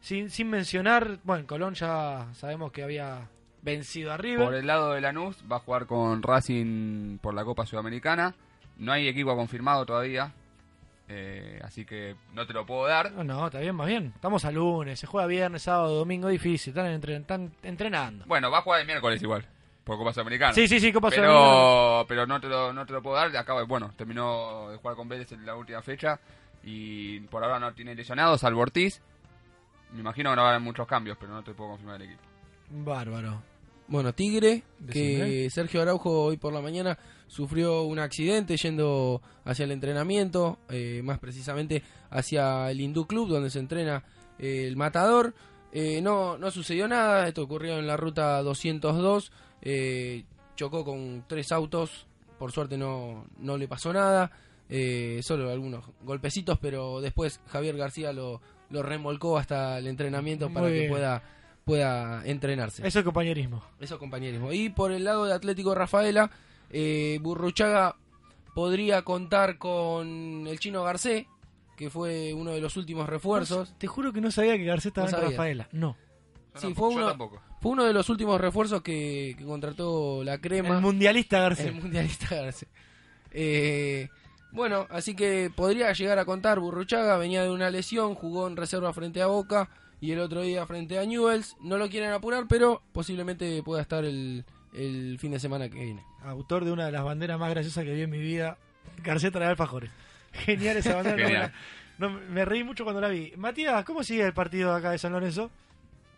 [0.00, 1.18] sin, sin mencionar?
[1.24, 3.28] Bueno, en Colón ya sabemos que había
[3.62, 4.44] vencido a River.
[4.44, 8.34] Por el lado de Lanús va a jugar con Racing por la Copa Sudamericana.
[8.76, 10.32] No hay equipo confirmado todavía.
[11.08, 13.12] Eh, así que no te lo puedo dar.
[13.12, 14.12] No, no, está bien, más bien.
[14.14, 16.70] Estamos a lunes, se juega viernes, sábado, domingo, difícil.
[16.70, 18.24] Están, entren- están entrenando.
[18.26, 19.46] Bueno, va a jugar el miércoles igual.
[19.84, 20.54] Por Copa Sudamericana.
[20.54, 22.04] Sí, sí, sí, Copa pero, Sudamericana.
[22.08, 23.36] Pero no te, lo, no te lo puedo dar.
[23.36, 26.18] Acaba, bueno, terminó de jugar con Vélez en la última fecha.
[26.62, 29.02] Y por ahora no tiene lesionados, salvo Ortiz.
[29.92, 32.22] Me imagino que no haber muchos cambios, pero no te puedo confirmar el equipo.
[32.70, 33.42] Bárbaro.
[33.86, 35.48] Bueno, Tigre, que.
[35.50, 41.18] Sergio Araujo hoy por la mañana sufrió un accidente yendo hacia el entrenamiento, eh, más
[41.18, 44.04] precisamente hacia el Hindú Club, donde se entrena
[44.38, 45.34] eh, el matador.
[45.76, 50.24] Eh, no, no sucedió nada, esto ocurrió en la ruta 202, eh,
[50.54, 52.06] chocó con tres autos,
[52.38, 54.30] por suerte no, no le pasó nada,
[54.68, 60.68] eh, solo algunos golpecitos, pero después Javier García lo, lo remolcó hasta el entrenamiento para
[60.68, 61.24] que pueda,
[61.64, 62.86] pueda entrenarse.
[62.86, 63.62] Eso es compañerismo.
[63.80, 64.52] Eso compañerismo.
[64.52, 66.30] Y por el lado de Atlético Rafaela,
[66.70, 67.96] eh, Burruchaga
[68.54, 71.26] podría contar con el chino Garcé,
[71.76, 73.74] que fue uno de los últimos refuerzos.
[73.78, 75.36] Te juro que no sabía que García estaba No en sabía.
[75.36, 75.68] Rafaela.
[75.72, 75.96] No.
[76.56, 77.42] Sí, fue yo uno, tampoco.
[77.60, 80.76] fue uno de los últimos refuerzos que, que contrató la crema.
[80.76, 81.66] El mundialista García.
[81.66, 82.68] El mundialista Garcés.
[83.32, 84.08] Eh,
[84.52, 88.92] bueno, así que podría llegar a contar Burruchaga, venía de una lesión, jugó en reserva
[88.92, 89.68] frente a Boca
[90.04, 91.56] y el otro día frente a Newells.
[91.60, 94.44] No lo quieren apurar, pero posiblemente pueda estar el,
[94.74, 96.04] el fin de semana que viene.
[96.24, 98.58] Autor de una de las banderas más graciosas que vi en mi vida.
[99.02, 99.90] García trae alfajores.
[100.32, 101.16] Genial esa bandera.
[101.16, 101.52] no, Genial.
[101.98, 103.32] no, me reí mucho cuando la vi.
[103.36, 105.50] Matías, ¿cómo sigue el partido acá de San Lorenzo?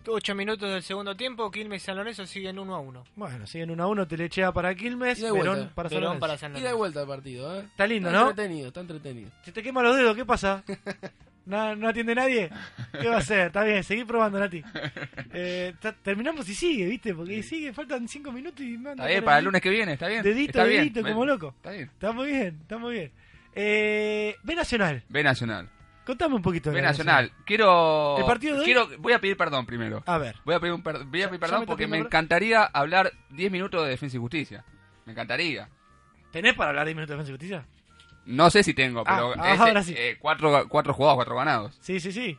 [0.09, 3.03] Ocho minutos del segundo tiempo, Quilmes y San Lorenzo siguen uno a uno.
[3.16, 6.20] Bueno, siguen 1 a 1, Telechea para Quilmes, Perón para San Perón Lorenzo.
[6.20, 6.78] para San Ida y Lorenzo.
[6.78, 7.64] vuelta el partido, ¿eh?
[7.64, 8.30] Está lindo, Está ¿no?
[8.30, 9.30] entretenido, está entretenido.
[9.43, 10.62] Se te queman los dedos, ¿qué pasa?
[11.47, 12.51] ¿No, no atiende nadie?
[13.01, 13.47] ¿Qué va a hacer?
[13.47, 14.62] Está bien, seguí probando, Nati.
[15.38, 17.14] Eh, ta- terminamos y sigue, ¿viste?
[17.14, 19.92] Porque sigue, faltan 5 minutos y me anda Está bien, para el lunes que viene,
[19.92, 20.22] está bien.
[20.22, 20.80] Dedito, está bien.
[20.80, 21.53] dedito, como loco.
[21.57, 21.82] Está bien.
[21.92, 23.12] Está muy bien, está muy bien.
[23.55, 25.68] Eh, B Nacional, B Nacional.
[26.07, 27.32] contame un poquito de B la Nacional.
[27.44, 28.16] Quiero.
[28.18, 28.64] ¿El partido de hoy?
[28.64, 30.03] quiero Voy a pedir perdón primero.
[30.07, 30.36] A ver.
[30.44, 33.12] Voy a pedir, un per- voy a Ya- pedir ya perdón porque me encantaría hablar
[33.30, 34.64] 10 minutos de Defensa y Justicia.
[35.05, 35.68] Me encantaría.
[36.32, 37.66] ¿Tenés para hablar de minutos de defensa y justicia?
[38.27, 39.95] No sé si tengo, Ah, pero ah, es, ahora sí.
[39.97, 41.77] eh, cuatro, cuatro jugados, cuatro ganados.
[41.81, 42.39] Sí, sí, sí.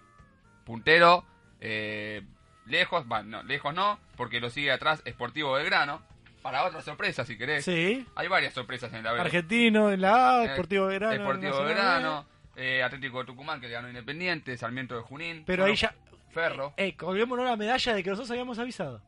[0.65, 1.23] Puntero,
[1.61, 2.21] eh,
[2.65, 6.01] lejos, va, no, lejos no, porque lo sigue atrás Sportivo Belgrano.
[6.41, 7.65] Para otra sorpresa, si querés.
[7.65, 8.05] Sí.
[8.15, 9.19] Hay varias sorpresas en la B.
[9.19, 12.25] Argentino en la A, Eh, en Deportivo Nacional Belgrano,
[12.55, 15.43] eh, Atlético de Tucumán, que le ganó Independiente, Sarmiento de Junín.
[15.45, 15.93] Pero Bueno, ahí ya.
[16.31, 16.73] Ferro.
[16.77, 19.01] Eh, colguémonos la medalla de que nosotros habíamos avisado.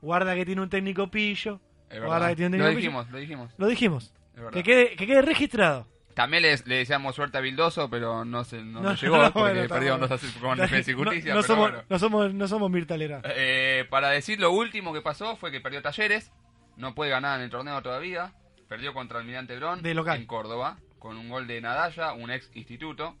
[0.00, 1.60] Guarda que tiene un técnico pillo.
[1.90, 3.12] Es Guarda que tiene un Lo técnico dijimos, pillo.
[3.14, 3.54] lo dijimos.
[3.58, 4.14] Lo dijimos.
[4.34, 4.50] Es verdad.
[4.52, 5.86] Que quede, que quede registrado.
[6.14, 9.32] También les, le deseamos suerte a Bildoso, pero no se no, No, le llegó no,
[9.32, 10.14] porque bueno, perdieron bueno.
[10.16, 11.34] 2 a 0 con Defensa y Justicia.
[11.34, 11.84] No, pero somos, bueno.
[11.88, 13.24] no somos, no somos Mirta Legrand.
[13.28, 16.32] Eh, para decir lo último que pasó fue que perdió Talleres,
[16.76, 18.32] no puede ganar en el torneo todavía,
[18.68, 20.18] perdió contra Almirante Brón De local.
[20.18, 23.16] en Córdoba, con un gol de Nadalla, un ex instituto,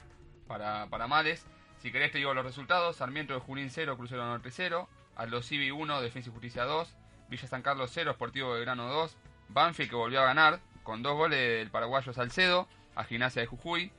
[0.46, 1.46] para, para Males.
[1.78, 5.70] Si querés te digo los resultados, Sarmiento de Junín 0, Crucero Norte 0, Aldo Civi
[5.70, 6.94] 1, Defensa y Justicia 2,
[7.28, 9.16] Villa San Carlos 0, Sportivo Belgrano 2,
[9.48, 12.68] Banfield que volvió a ganar, con dos goles del paraguayo Salcedo,
[13.00, 13.90] a Gimnasia de Jujuy,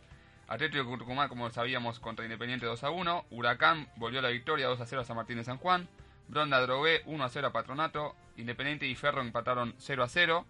[0.47, 3.25] Atlético de Tucumán, como sabíamos, contra Independiente 2 a 1.
[3.31, 5.87] Huracán volvió a la victoria 2 a 0 a San Martín de San Juan.
[6.27, 8.15] Bronda Drogué 1 a 0 a Patronato.
[8.37, 10.45] Independiente y Ferro empataron 0 a 0.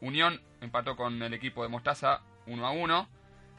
[0.00, 3.08] Unión empató con el equipo de Mostaza 1 a 1.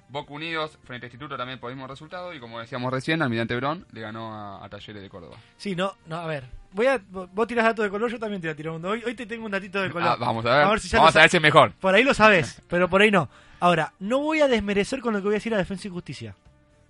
[0.10, 2.34] Boca Unidos frente a Instituto también por el mismo resultado.
[2.34, 5.38] Y como decíamos recién, Almirante Brón le ganó a, a Talleres de Córdoba.
[5.58, 6.46] Sí, no, no, a ver.
[6.72, 8.90] Voy a, vos tirás datos de color, yo también te voy a tirar uno.
[8.90, 10.10] Hoy, hoy te tengo un datito de color.
[10.10, 10.80] Ah, vamos a ver.
[10.80, 11.72] ya Vamos a ver si es mejor.
[11.74, 13.28] Por ahí lo sabes, pero por ahí no.
[13.64, 16.36] Ahora, no voy a desmerecer con lo que voy a decir a Defensa y Justicia.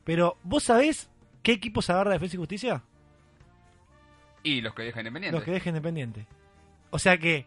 [0.04, 1.08] Pero, ¿vos sabés
[1.44, 2.82] qué equipos agarra Defensa y Justicia?
[4.42, 5.36] Y los que deja Independiente.
[5.38, 6.26] Los que deja Independiente.
[6.90, 7.46] O sea que,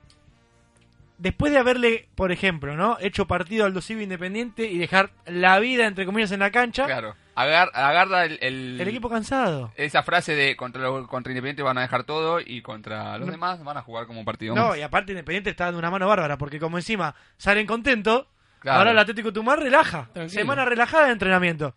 [1.19, 2.99] después de haberle, por ejemplo, ¿no?
[3.01, 7.17] Hecho partido al Dosivo Independiente y dejar la vida, entre comillas, en la cancha, Claro.
[7.35, 9.73] Agar- agarra el, el, el equipo cansado.
[9.77, 13.33] Esa frase de contra, lo- contra Independiente van a dejar todo y contra los No.
[13.33, 14.79] demás van a jugar como un partido No, más.
[14.79, 18.27] y aparte Independiente está dando una mano bárbara, porque como encima salen contentos,
[18.61, 18.79] Claro.
[18.79, 20.09] ahora el Atlético Tumar relaja.
[20.13, 20.41] Tranquilo.
[20.41, 21.75] Semana relajada de entrenamiento.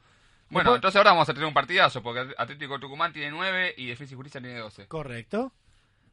[0.50, 3.86] Bueno, Después- entonces ahora vamos a tener un partidazo porque Atlético Tucumán tiene 9 y
[3.88, 4.88] Defensa y Justicia tiene 12.
[4.88, 5.52] Correcto.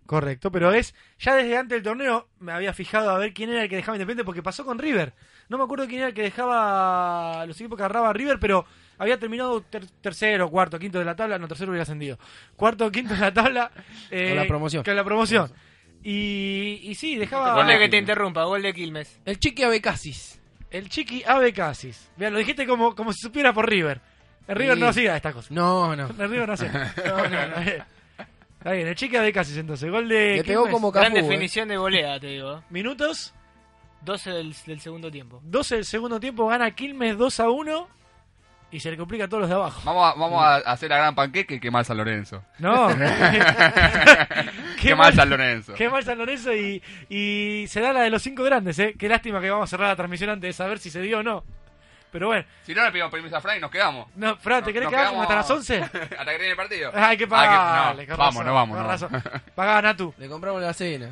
[0.05, 3.65] Correcto, pero es ya desde antes del torneo me había fijado a ver quién era
[3.65, 5.15] el que dejaba Independiente porque pasó con River.
[5.49, 8.65] No me acuerdo quién era el que dejaba los equipos que agarraba River, pero
[8.99, 12.19] había terminado ter- tercero, cuarto, quinto de la tabla, no tercero hubiera ascendido.
[12.55, 13.73] Cuarto, quinto de la tabla
[14.13, 14.85] eh, Con la promoción.
[14.85, 15.51] Con la promoción.
[16.05, 19.21] Y, y sí, dejaba Perdone que te interrumpa, gol de Quilmes.
[19.25, 20.41] El Chiqui Abecasis.
[20.77, 22.11] El Chiqui Abecasis.
[22.17, 24.01] Vean, lo dijiste como, como si supiera por River.
[24.49, 24.81] El River Sí.
[24.81, 25.51] no hacía estas cosas.
[25.51, 26.07] No, no.
[26.19, 26.93] El River no hacía.
[27.07, 27.57] No, no, no.
[28.59, 29.89] Está bien, el Chiqui Abecasis entonces.
[29.91, 31.23] Gol de Le pegó como Gran ¿eh?
[31.23, 32.63] definición de volea, te digo.
[32.71, 33.33] Minutos.
[34.03, 35.41] 12 del, del segundo tiempo.
[35.45, 37.89] 12 del segundo tiempo, gana Quilmes 2 a 1
[38.71, 39.81] y se le complica a todos los de abajo.
[39.85, 42.43] Vamos a, vamos a hacer la gran panqueque y quemar San Lorenzo.
[42.59, 42.89] No.
[44.87, 45.75] Qué mal San Lorenzo.
[45.75, 48.95] Qué mal San Lorenzo y, y se da la de los cinco grandes, ¿eh?
[48.99, 51.23] Qué lástima que vamos a cerrar la transmisión antes de saber si se dio o
[51.23, 51.45] no.
[52.13, 54.07] Pero bueno, Si no le pedimos permiso a Fran y nos quedamos.
[54.15, 55.81] no, Fran, ¿te nos quedar quedamos hasta las 11?
[55.83, 56.91] Hasta que termine el partido.
[56.95, 59.09] Ah, hay que Ah, que- no, vamos, razón, no vamos, con no razón.
[59.13, 59.41] vamos.
[59.55, 60.15] Pagá, Natu.
[60.17, 61.11] Le compramos la cena.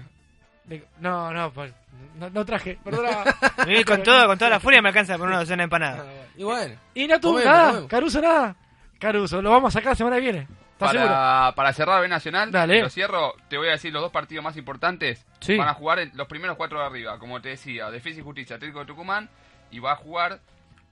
[0.68, 1.72] Le- No, no, pues,
[2.18, 3.24] no, no traje, perdona.
[3.86, 6.06] Con todo, con toda la furia me alcanza por una docena de empanadas.
[6.36, 6.74] Y bueno.
[6.94, 7.86] Y Natu, nada.
[7.88, 8.56] Caruso, nada.
[8.98, 10.46] Caruso, lo vamos a sacar la semana que viene.
[10.78, 12.80] Para, para cerrar B Nacional, Dale.
[12.82, 15.24] lo cierro, te voy a decir los dos partidos más importantes.
[15.40, 15.56] Sí.
[15.56, 18.56] Van a jugar en los primeros cuatro de arriba, como te decía, Defensa y Justicia,
[18.56, 19.28] Atlético de Tucumán,
[19.70, 20.40] y va a jugar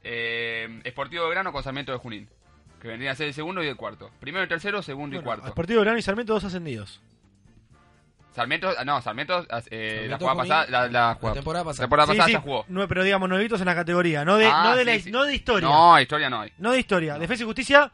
[0.05, 2.29] eh, Esportivo de Grano con Sarmiento de Junín,
[2.81, 4.11] que vendría a ser el segundo y el cuarto.
[4.21, 5.47] Primero y tercero, segundo y cuarto.
[5.47, 7.01] Deportivo Grano y Sarmiento, dos ascendidos.
[8.35, 11.83] Sarmiento, ah, no, Sarmiento, eh, la jugada pasada, la, temporada pasada.
[11.85, 12.65] temporada Sí, pasada sí, ya jugó.
[12.67, 15.11] nue- pero digamos, nuevitos en la categoría, no de, Ah, no de, sí, la, sí.
[15.11, 15.69] no de historia.
[15.69, 16.53] No, historia no hay.
[16.57, 17.19] No de historia.
[17.19, 17.93] Defensa y Justicia,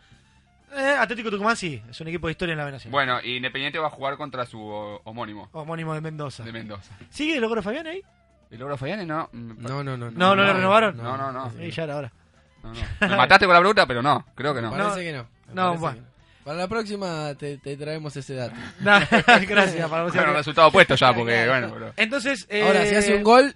[0.77, 2.93] eh, Atlético Tucumán sí, es un equipo de historia en la B Nacional.
[2.93, 6.43] Bueno, y Independiente va a jugar contra su o- homónimo Homónimo de Mendoza.
[6.45, 6.95] de Mendoza.
[7.11, 8.03] ¿Sigue el logro Fabián ahí?
[8.51, 9.05] ¿Y Logro Fayane?
[9.05, 9.29] No.
[9.33, 10.11] No, no, no.
[10.11, 10.97] No, no, lo renovaron.
[10.97, 11.51] No, no, no.
[11.51, 12.13] Sí, ya era hora.
[12.63, 13.09] No, no.
[13.09, 14.71] Me mataste con la pregunta, pero no, creo que no.
[14.71, 15.27] Parece que no.
[15.49, 15.97] Me No, parece bueno.
[15.97, 16.09] que no.
[16.45, 18.55] Para la próxima te, te traemos ese dato.
[18.81, 19.01] Nah,
[19.47, 21.93] Gracias, para Bueno, resultado puesto ya, porque bueno, pero...
[21.97, 23.55] Entonces, eh, Ahora, si hace un gol,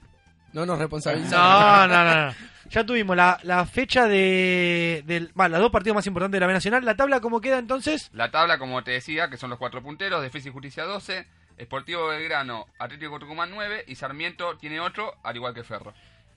[0.53, 1.43] no nos responsabilizamos.
[1.43, 2.35] No, no, no, no.
[2.73, 6.47] Ya tuvimos la, la fecha de, del, bah, los dos partidos más importantes de la
[6.47, 6.83] B Nacional.
[6.87, 8.09] La tabla, ¿cómo queda entonces?
[8.15, 11.27] La tabla, como te decía, que son los cuatro punteros, Defensa y Justicia 12,
[11.59, 15.93] Esportivo Belgrano, Atlético Tucumán 9 y Sarmiento tiene 8, al igual que Ferro.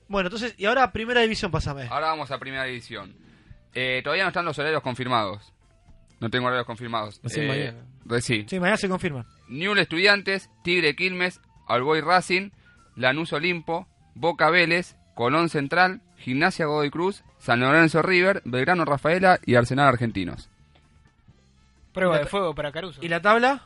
[0.10, 1.88] Bueno, entonces, y ahora primera división, pásame.
[1.90, 3.16] Ahora vamos a primera división.
[3.74, 5.54] Eh, todavía no están los horarios confirmados.
[6.20, 7.22] No tengo horarios confirmados.
[7.34, 8.22] Eh, mañana.
[8.22, 8.46] sí.
[8.48, 9.26] Sí, mañana se confirman.
[9.48, 12.50] Newell Estudiantes, Tigre Quilmes, Alboy Racing,
[12.98, 19.54] Lanús Olimpo, Boca Vélez, Colón Central, Gimnasia Godoy Cruz, San Lorenzo River, Belgrano Rafaela y
[19.54, 20.50] Arsenal Argentinos.
[21.94, 23.00] Prueba de fuego para Caruso.
[23.04, 23.62] ¿Y la tabla?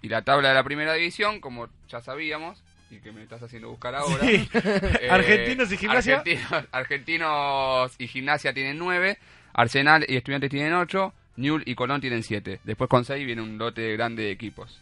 [0.00, 3.70] Y la tabla de la primera división, como ya sabíamos, y que me estás haciendo
[3.70, 4.24] buscar ahora.
[4.24, 4.48] Sí.
[4.54, 6.18] eh, Argentinos y Gimnasia.
[6.18, 9.18] Argentinos, Argentinos y Gimnasia tienen 9,
[9.54, 12.60] Arsenal y Estudiantes tienen 8, Newell y Colón tienen 7.
[12.62, 14.80] Después con 6 viene un lote grande de equipos.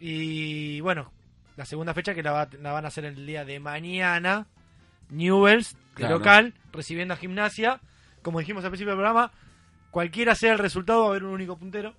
[0.00, 1.12] Y bueno,
[1.56, 4.46] la segunda fecha que la, va- la van a hacer el día de mañana.
[5.10, 6.18] Newells, Claro.
[6.18, 7.80] local, recibiendo a Gimnasia.
[8.22, 9.32] Como dijimos al principio del programa,
[9.90, 11.94] cualquiera sea el resultado, va a haber un único puntero.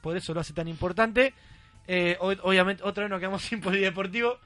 [0.00, 1.34] Por eso lo hace tan importante.
[1.86, 4.38] Eh, obviamente, otra vez nos quedamos sin polideportivo.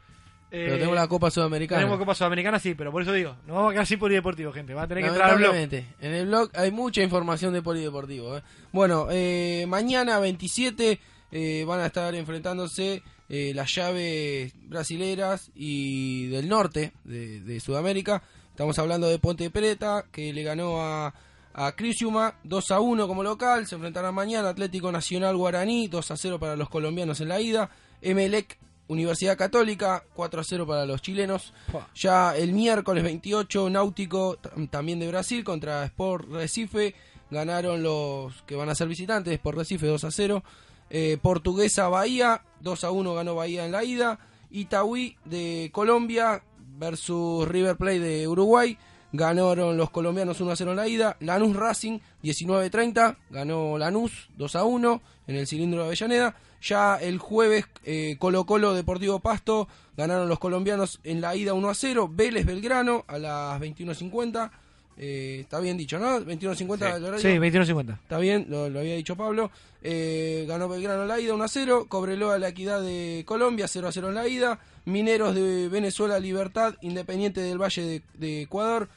[0.51, 1.81] Eh, Pero tenemos la Copa Sudamericana.
[1.81, 4.75] Tenemos Copa Sudamericana, sí, pero por eso digo, nos vamos a quedar sin polideportivo, gente.
[4.75, 5.55] Va a tener que entrar al blog.
[5.55, 8.39] En el blog hay mucha información de polideportivo.
[8.39, 8.43] ¿eh?
[8.73, 11.01] Bueno, eh, mañana 27
[11.33, 18.23] eh, van a estar enfrentándose eh, las llaves brasileras y del norte de, de Sudamérica.
[18.57, 21.13] Estamos hablando de Ponte Preta, que le ganó a,
[21.53, 23.67] a Crisiuma 2 a 1 como local.
[23.67, 27.69] Se enfrentarán mañana Atlético Nacional Guaraní, 2 a 0 para los colombianos en la ida.
[28.01, 31.53] Emelec Universidad Católica, 4 a 0 para los chilenos.
[31.95, 36.95] Ya el miércoles 28, Náutico, tam- también de Brasil, contra Sport Recife.
[37.31, 40.43] Ganaron los que van a ser visitantes, Sport Recife 2 a 0.
[40.89, 44.19] Eh, Portuguesa Bahía, 2 a 1 ganó Bahía en la ida.
[44.51, 46.43] Itaúí de Colombia
[46.79, 48.79] versus River Plate de Uruguay.
[49.13, 51.17] ganaron los colombianos 1 a 0 en la ida.
[51.21, 56.37] Lanús Racing 19-30, ganó Lanús 2 a 1 en el cilindro de Avellaneda.
[56.61, 61.69] Ya el jueves eh, Colo Colo Deportivo Pasto ganaron los colombianos en la ida 1
[61.69, 62.11] a 0.
[62.13, 64.51] Vélez Belgrano a las 21.50.
[64.99, 66.21] Eh, está bien dicho, ¿no?
[66.21, 67.19] 21.50 el horario.
[67.21, 67.95] Sí, 21.50.
[67.95, 69.51] Está bien, lo, lo había dicho Pablo.
[69.83, 71.87] Eh, ganó Belgrano en la ida 1 a 0.
[71.89, 74.59] Cobreloa la equidad de Colombia 0 a 0 en la ida.
[74.87, 78.89] Mineros de Venezuela Libertad, Independiente del Valle de, de Ecuador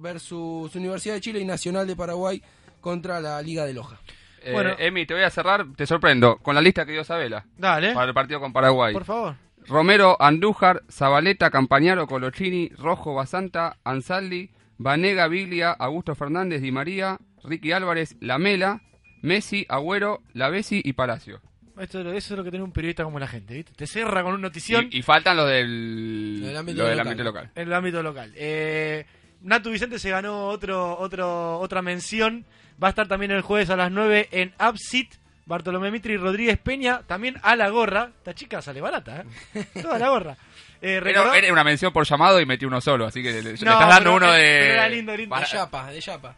[0.00, 2.42] versus Universidad de Chile y Nacional de Paraguay
[2.80, 3.98] contra la Liga de Loja.
[4.42, 7.44] Eh, Emi, te voy a cerrar, te sorprendo, con la lista que dio Sabela.
[7.56, 7.92] Dale.
[7.92, 8.92] Para el partido con Paraguay.
[8.94, 9.34] Por favor.
[9.66, 17.72] Romero, Andújar, Zabaleta, Campañaro, Colochini, Rojo, Basanta, Ansaldi, Vanega, Biglia, Augusto Fernández, Di María, Ricky
[17.72, 18.80] Álvarez, Lamela,
[19.22, 21.40] Messi, Agüero, Lavesi y Palacio.
[21.78, 23.72] Esto, eso es lo que tiene un periodista como la gente, ¿viste?
[23.72, 26.98] Te cierra con una notición Y, y faltan los del, Lo del ámbito lo del
[26.98, 27.08] local.
[27.08, 27.50] ámbito local.
[27.54, 28.32] en el ámbito local.
[28.36, 29.06] Eh,
[29.42, 32.44] Natu Vicente se ganó otro, otro, otra mención.
[32.82, 35.14] Va a estar también el jueves a las 9 en Upsit.
[35.46, 38.10] Bartolomé Mitri y Rodríguez Peña, también a la gorra.
[38.18, 39.24] Esta chica sale barata,
[39.54, 39.64] ¿eh?
[39.80, 40.36] Toda la gorra.
[40.80, 43.98] Eh, Era, una mención por llamado y metí uno solo, así que le, estás dando
[43.98, 44.40] pero- uno de...
[44.60, 45.36] pero era lindo, lindo.
[45.36, 46.34] De Yapa, de Yapa.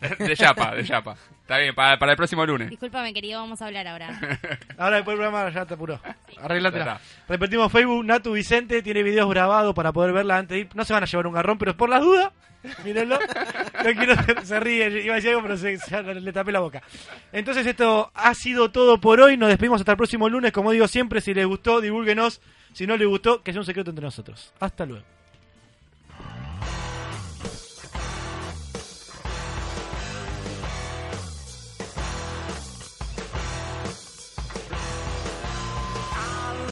[0.18, 1.16] de Yapa, de Yapa.
[1.42, 2.70] Está bien, para, para el próximo lunes.
[2.70, 4.08] Discúlpame, querido, vamos a hablar ahora.
[4.78, 6.00] Ahora después del programa ya te apuró.
[6.40, 7.00] Arreglátela.
[7.28, 10.68] Repetimos Facebook, Natu Vicente tiene videos grabados para poder verla antes de ir.
[10.74, 12.30] No se van a llevar un garrón, pero por las dudas,
[12.84, 13.18] mírenlo.
[13.18, 16.82] No quiero se ríe, iba a decir algo, pero se, se- le tapé la boca.
[17.32, 19.36] Entonces esto ha sido todo por hoy.
[19.36, 20.52] Nos despedimos hasta el próximo lunes.
[20.52, 22.40] Como digo siempre, si les gustó, divúlguenos.
[22.72, 24.52] Si no les gustó, que sea un secreto entre nosotros.
[24.60, 25.04] Hasta luego.